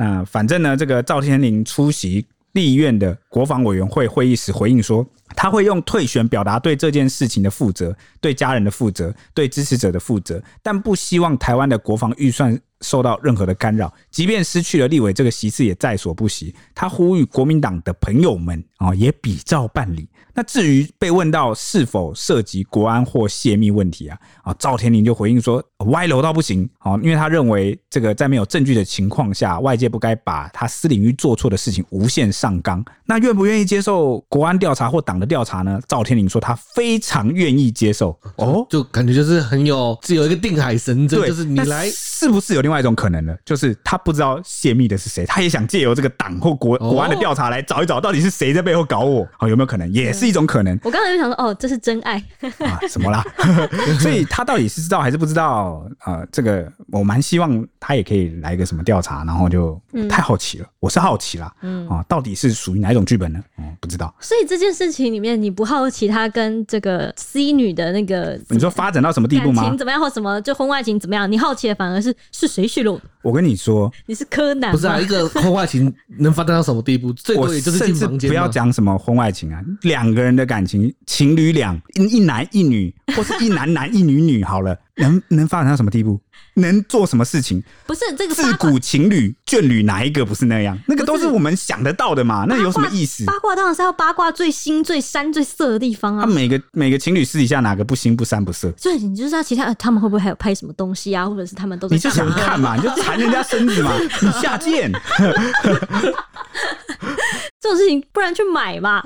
[0.00, 13.92] 那反正呢，这个赵天麟出席立院的国防委员会会议时回应说，他会用退选表达对这件事情的负责，对家人的负责，对支持者的负责，但不希望台湾的国防预算受到任何的干扰。
[14.10, 16.54] 即便失去了立委这个席次，也在所不惜。
[16.74, 20.08] 他呼吁国民党的朋友们啊，也比照办理。
[20.32, 32.82] 那至于被问到是否涉及国安或泄密问题啊，啊，赵天麟就回应说，歪楼到不行啊，因为他认为这个在没有证据的情况下，外界不该把他私领域做错的事情无限上纲。
[33.04, 35.78] 那愿不愿意接受国安调查或党的调查呢？
[35.86, 38.18] 赵天麟说他非常愿意接受。
[38.36, 43.36] 哦，就感觉就是很有，只有一个定海神针，就是你来，是不是有另外一种可能呢？
[43.44, 49.26] 就是他不知道泄密的是谁，他也想借由这个党或国国安的调查来找一找，到底是谁在背后搞我？
[49.38, 49.92] 啊，有没有可能？
[49.92, 50.30] 也是。
[50.30, 50.78] 一种可能。
[50.84, 52.22] 我刚才就想说，哦，这是真爱
[52.60, 52.78] 啊？
[52.88, 53.24] 什么啦？
[53.98, 55.84] 所以他到底是知道还是不知道？
[56.06, 60.64] 呃，这个我蛮希望他也可以来一个什么调查，然后就太好奇了。
[60.64, 63.42] 嗯、我是好奇啦，嗯啊，到底是属于哪一种剧本呢？
[63.58, 64.14] 嗯，不知道。
[64.20, 69.62] 所以这件事情里面，你不好奇他跟这个 C 女的那个，你说发展到什么地步吗？
[69.62, 70.40] 感情怎么样或什么？
[70.42, 71.30] 就婚外情怎么样？
[71.30, 73.00] 你好奇的反而是是谁泄露？
[73.22, 75.00] 我跟你说，你是柯南，不是啊？
[75.00, 77.12] 一个婚外情能发展到什么地步？
[77.12, 78.28] 最多也就是进房间。
[78.28, 86.20] 不要讲什么婚外情啊，两个人的感情，情侣两一男一女， 或是一男男一女女，好了，能能发展到什么地步？
[86.54, 87.62] 能做什么事情？
[87.86, 90.76] 不是这个自古情侣眷侣哪一个不是那样？
[90.88, 92.44] 那个都是我们想得到的嘛。
[92.48, 93.24] 那有什么意思？
[93.24, 96.24] 八卦当然是要八卦最新、最山、最色的地方啊。
[96.24, 98.72] 他每个每个情侣私底下哪个不新不山不色？
[98.76, 101.28] 所以你就知道其他他们会不会还有拍什么东西啊？
[101.28, 102.74] 或者是他们都在你就想看嘛？
[102.76, 103.92] 你就缠人家身子嘛？
[104.20, 104.90] 你下贱！
[107.60, 109.02] 这种事情不然去买嘛，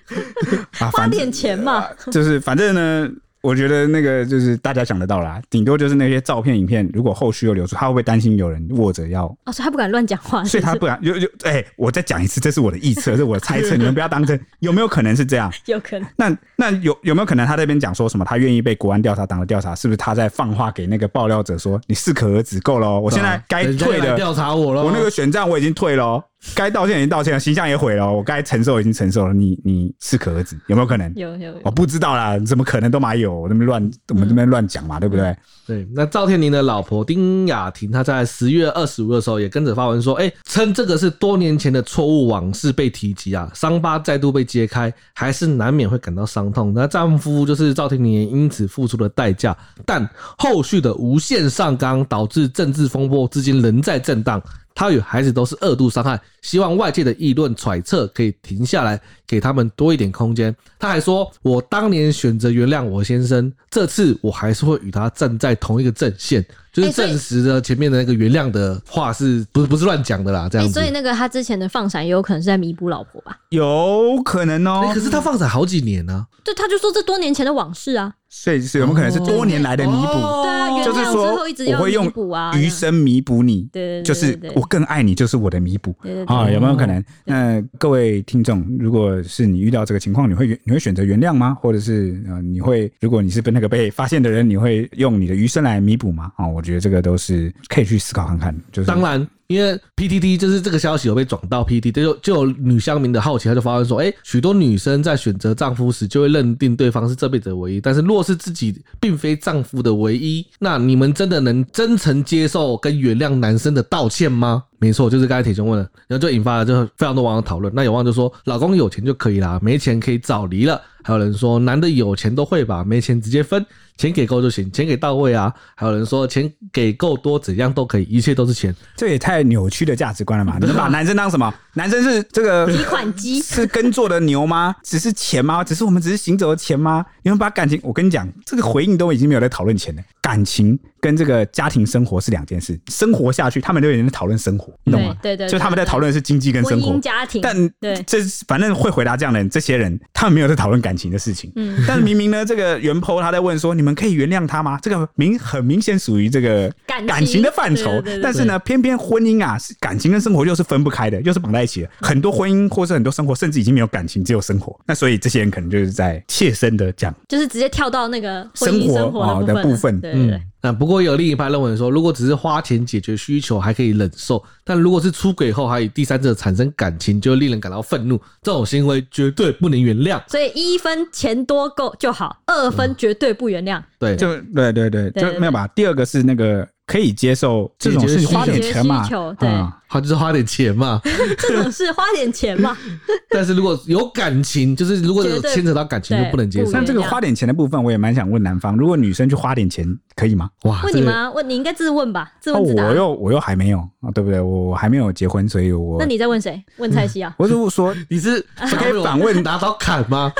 [0.92, 1.86] 花点钱嘛。
[2.10, 3.10] 就是反正呢。
[3.44, 9.26] 我觉得那个就是大家想得到啦，顶多就是那些照片、影片，如果后续又流出，他会不会担心有人握着要？
[9.44, 10.98] 哦，所以他不敢乱讲话，所以他不敢。
[11.02, 14.40] 有有，哎，我再讲一次，这是我的臆测，这是我的猜测， 你们不要当真。
[14.60, 15.52] 有没有可能是这样？
[15.66, 16.08] 有可能。
[16.16, 18.24] 那那有有没有可能他这边讲说什么？
[18.24, 31.12] 他愿意被国安调查、党的调查，是不是他在放话给那个爆料者说：“你适可而止，够了，我现在该退的调查我了，我那个选战我已经退了。”该道歉已经道歉了，形象也毁了，我该承受已经承受了，你你适可而止，有没有可能？
[31.14, 33.34] 有有，有，我不知道啦，怎么可能都没有？
[33.34, 35.36] 我那边乱，我们这边乱讲嘛，对不对？
[35.66, 46.72] 对，那赵天林的老婆丁雅婷，她在十月二十五的时候也跟着发文说，哎，称这个是多年前的错误往事被提及啊，伤疤再度被揭开，还是难免会感到伤痛。
[46.74, 54.42] 那丈夫就是赵天林也因此付出了代价，但后续的无限上纲导致政治风波至今仍在震荡。
[54.74, 60.54] 他与孩子都是二度伤害，希望外界的议论揣测可以停下来，给他们多一点空间。
[60.78, 66.44] 他还说：“我当年选择原谅我先生，这次我还是会与他站在同一个阵线。”
[66.74, 70.48] 就是证实了前面的那个原谅的话是不是不是乱讲的啦？
[70.50, 70.74] 这样子。
[70.74, 73.38] 所以那个他之前的放闪也有可能是在弥补老婆吧？
[73.50, 74.90] 有可能哦。
[74.92, 76.26] 可是他放闪好几年呢。
[76.42, 78.12] 对，他就说这多年前的往事啊。
[78.36, 80.12] 所以是有没有可能是多年来的弥补？
[80.42, 83.68] 对啊，原谅之后一直要弥补啊，余生弥补你。
[83.72, 85.94] 对对，就是我更爱你，就是我的弥补
[86.26, 86.50] 啊。
[86.50, 87.02] 有没有可能？
[87.24, 91.54] 那各位听众，如果是你遇到这个情况，你会你会选择原谅吗？
[91.54, 96.32] 或者是呃，你会如果你是被那个被发现的人，你会用你的余生来弥补吗？
[96.36, 98.60] 啊，我觉得这个都是可以去思考看看。
[98.72, 99.24] 就是当然。
[99.46, 114.64] 因为 PTT 就是这个消息有被转到 PTT，就就有女乡民的好奇，她就发问说：哎，许多女生在选择丈夫时，就会认定对方是这辈子的唯一，但是若是自己并非丈夫的唯一，那你们真的能真诚接受跟原谅男生的道歉吗？
[114.78, 117.72] 没错，就是刚才铁兄问的，然后就引发了就非常多网友讨论。
[117.74, 120.80] 那有网友就说：老公有钱就可以啦，没钱可以早离了。
[121.02, 123.64] 还有人说，男的有钱都会吧，没钱直接分。
[123.96, 125.54] 钱给够就行，钱给到位啊！
[125.76, 130.58] 还有人说钱给够多，怎样都可以，一切都是钱，这也太扭曲的价值观了嘛！
[130.60, 131.54] 你们把男生当什么？
[131.74, 134.74] 男生是这个提款机， 是耕作的牛吗？
[134.82, 135.62] 只是钱吗？
[135.62, 137.04] 只是我们只是行走的钱吗？
[137.22, 140.78] 你们把感情，我跟你讲，这个回应都已经没有在讨论钱了，感情。
[141.00, 145.14] 跟这个家庭生活是两件事，生活下去，他们都有人在讨论生活，你懂吗？
[145.20, 147.42] 对对，就他们在讨论的是经济跟生活、家庭。
[147.42, 151.52] 但对这反正会回答这样的人，这些人他们没有在讨论感情的事情。
[151.56, 154.78] 嗯，但是明明呢，这个原 po 他在问说，你们可以原谅他吗？
[154.80, 158.02] 这个明很明显属于这个感情的范畴。
[158.22, 164.78] 但是呢，偏偏婚姻啊，感情跟生活又是分不开的，又是绑在一起了，很多婚姻或是很多生活，甚至已经没有感情，只有生活。
[164.86, 170.00] 那所以这些人可能就是在切身的讲，就是直接跳到那个生活生活的部分。
[170.00, 170.42] 对对对。
[170.62, 180.22] 那不过有另一派认为说，如果只是花钱解决需求还可以忍受，但如果是出轨后还与第三者产生感情，就令人感到愤怒，这种行为绝对不能原谅。
[180.26, 183.78] 所以一分钱多够就好，二分绝对不原谅。
[183.78, 185.66] 嗯、对，就对对对，就没有吧？
[185.68, 186.66] 第二个是那个。
[186.86, 189.08] 可以接受这种事情，花点钱嘛，
[189.38, 189.48] 对，
[189.88, 191.00] 他就是花点钱嘛。
[191.38, 192.76] 这种事花点钱嘛。
[193.30, 196.70] 但是如果有感情，就是如果有牵扯到感情，就不能接受。
[196.72, 200.48] 但这个花点钱的部分，我也蛮想问男方，如果女生去花点钱，可以吗？
[200.64, 201.30] 哇，问你吗？
[201.32, 202.84] 问你应该自问吧，自问自答。
[202.84, 204.40] 我又我又还没有啊，对不对？
[204.40, 206.62] 我还没有结婚，所以我那你在问谁？
[206.78, 207.34] 问蔡西啊？
[207.38, 210.32] 我是说 你是 可以反问拿刀砍吗？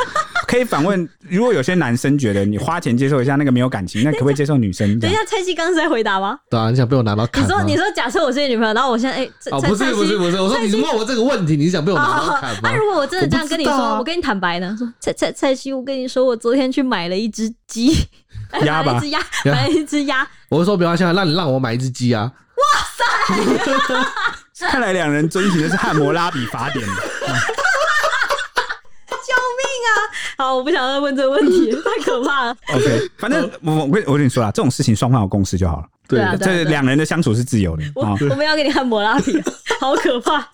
[0.47, 5.01] 可以反问，如果有些男生觉得你花钱接受一下那个没有感情，那可不可以接受女生？
[5.01, 6.39] 等一下，蔡西刚是在回答吗？
[6.51, 7.43] 对啊，你想被我拿刀砍？
[7.43, 12.61] 你说，你说，假设我是你女朋友，然后我现在哎，哦，不是不是不是，我说你问我这个问题，你是想被我拿刀砍吗？
[12.63, 18.09] 那如果我真的这样跟你说，我跟你坦白呢，说蔡蔡蔡西，我跟你说，我昨天去买了一只鸡，
[18.63, 20.27] 鸭吧，一只鸭，买了一只鸭。
[20.49, 22.31] 我就说，比方现在让你让我买一只鸡啊！
[22.57, 22.63] 哇
[22.97, 23.05] 塞，
[24.71, 26.87] 看来两人遵循的是汉谟拉比法典。
[30.37, 32.57] 好，我不想再问这个问题， 太可怕了。
[32.73, 35.87] OK，反正我我跟我跟你说啦，这种事情双方有共识就好了。
[36.09, 37.85] 对啊，这两人的相处是自由的。
[37.95, 39.41] 我我们要给你汉摩拉比，
[39.81, 40.49] 好可怕。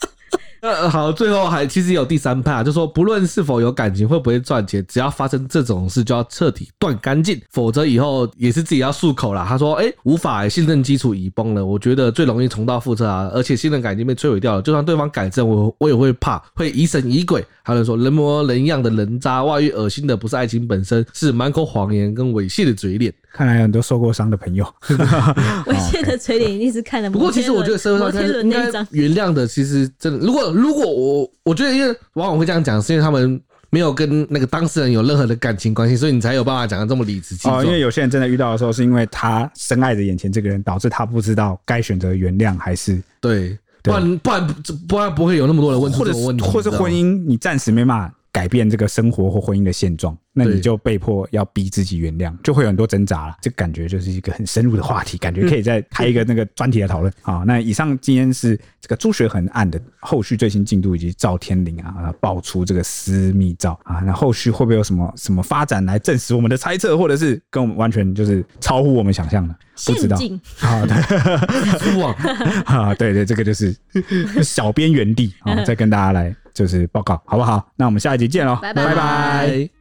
[0.60, 9.44] 呃，好，最后还其实有第三派啊，就说不论是否有感情，会不会赚钱，只要发生这种事，就要彻底断干净，否则以后也是自己要漱口啦。
[9.48, 14.62] 他说，哎、欸，无法、欸，信任基础已崩了，我觉得最容易重蹈覆辙啊，而且信任感已经被摧毁掉了。
[14.62, 17.44] 就算对方改正，我我也会怕，会疑神疑鬼。
[17.62, 23.12] 还有说人模人样的人渣，外遇恶心的不是爱情本身，是满口谎言跟猥亵的嘴脸。
[23.32, 27.08] 看来有很多受过伤的朋友， 猥亵的嘴脸一定是看的。
[27.08, 33.40] 不过其实我觉得社会上应该原谅的，其实真的，如果如果我我觉得，因为往往会这样讲，是因为他们
[33.70, 37.64] 没有跟那个当事人有任何的感情关系，所以你才有办法讲的这么理直气壮。
[37.64, 44.46] 因为有些人真的遇到的时候，是因为他深爱着眼前这个人，导致他不知道该选择原谅还是对，不然不然
[44.88, 50.16] 不然不会有那么多人问出这种问题，或者婚姻你暂时没办法改变这个生活或婚姻的现状。
[50.32, 53.36] 那你就被迫要逼自己原谅，就会有很多挣扎了。
[53.42, 57.42] 这感觉就是一个很深入的话题，感觉可以再开一个那个专题来讨论啊。
[57.44, 69.54] 那以上今天是这个朱学恒案的后续最新进度，以及赵天林啊爆出这个私密照啊，那后续会不会有什么什么发展来证实我们的猜测，或者是跟我们完全就是超乎我们想象的？
[69.86, 70.16] 不知道
[70.60, 70.94] 啊，对，
[72.66, 73.74] 啊，对对，这个就是
[74.44, 77.70] 小编原地啊， 再跟大家来就是报告，好不好？
[77.76, 79.79] 那我们下一集见喽，拜拜。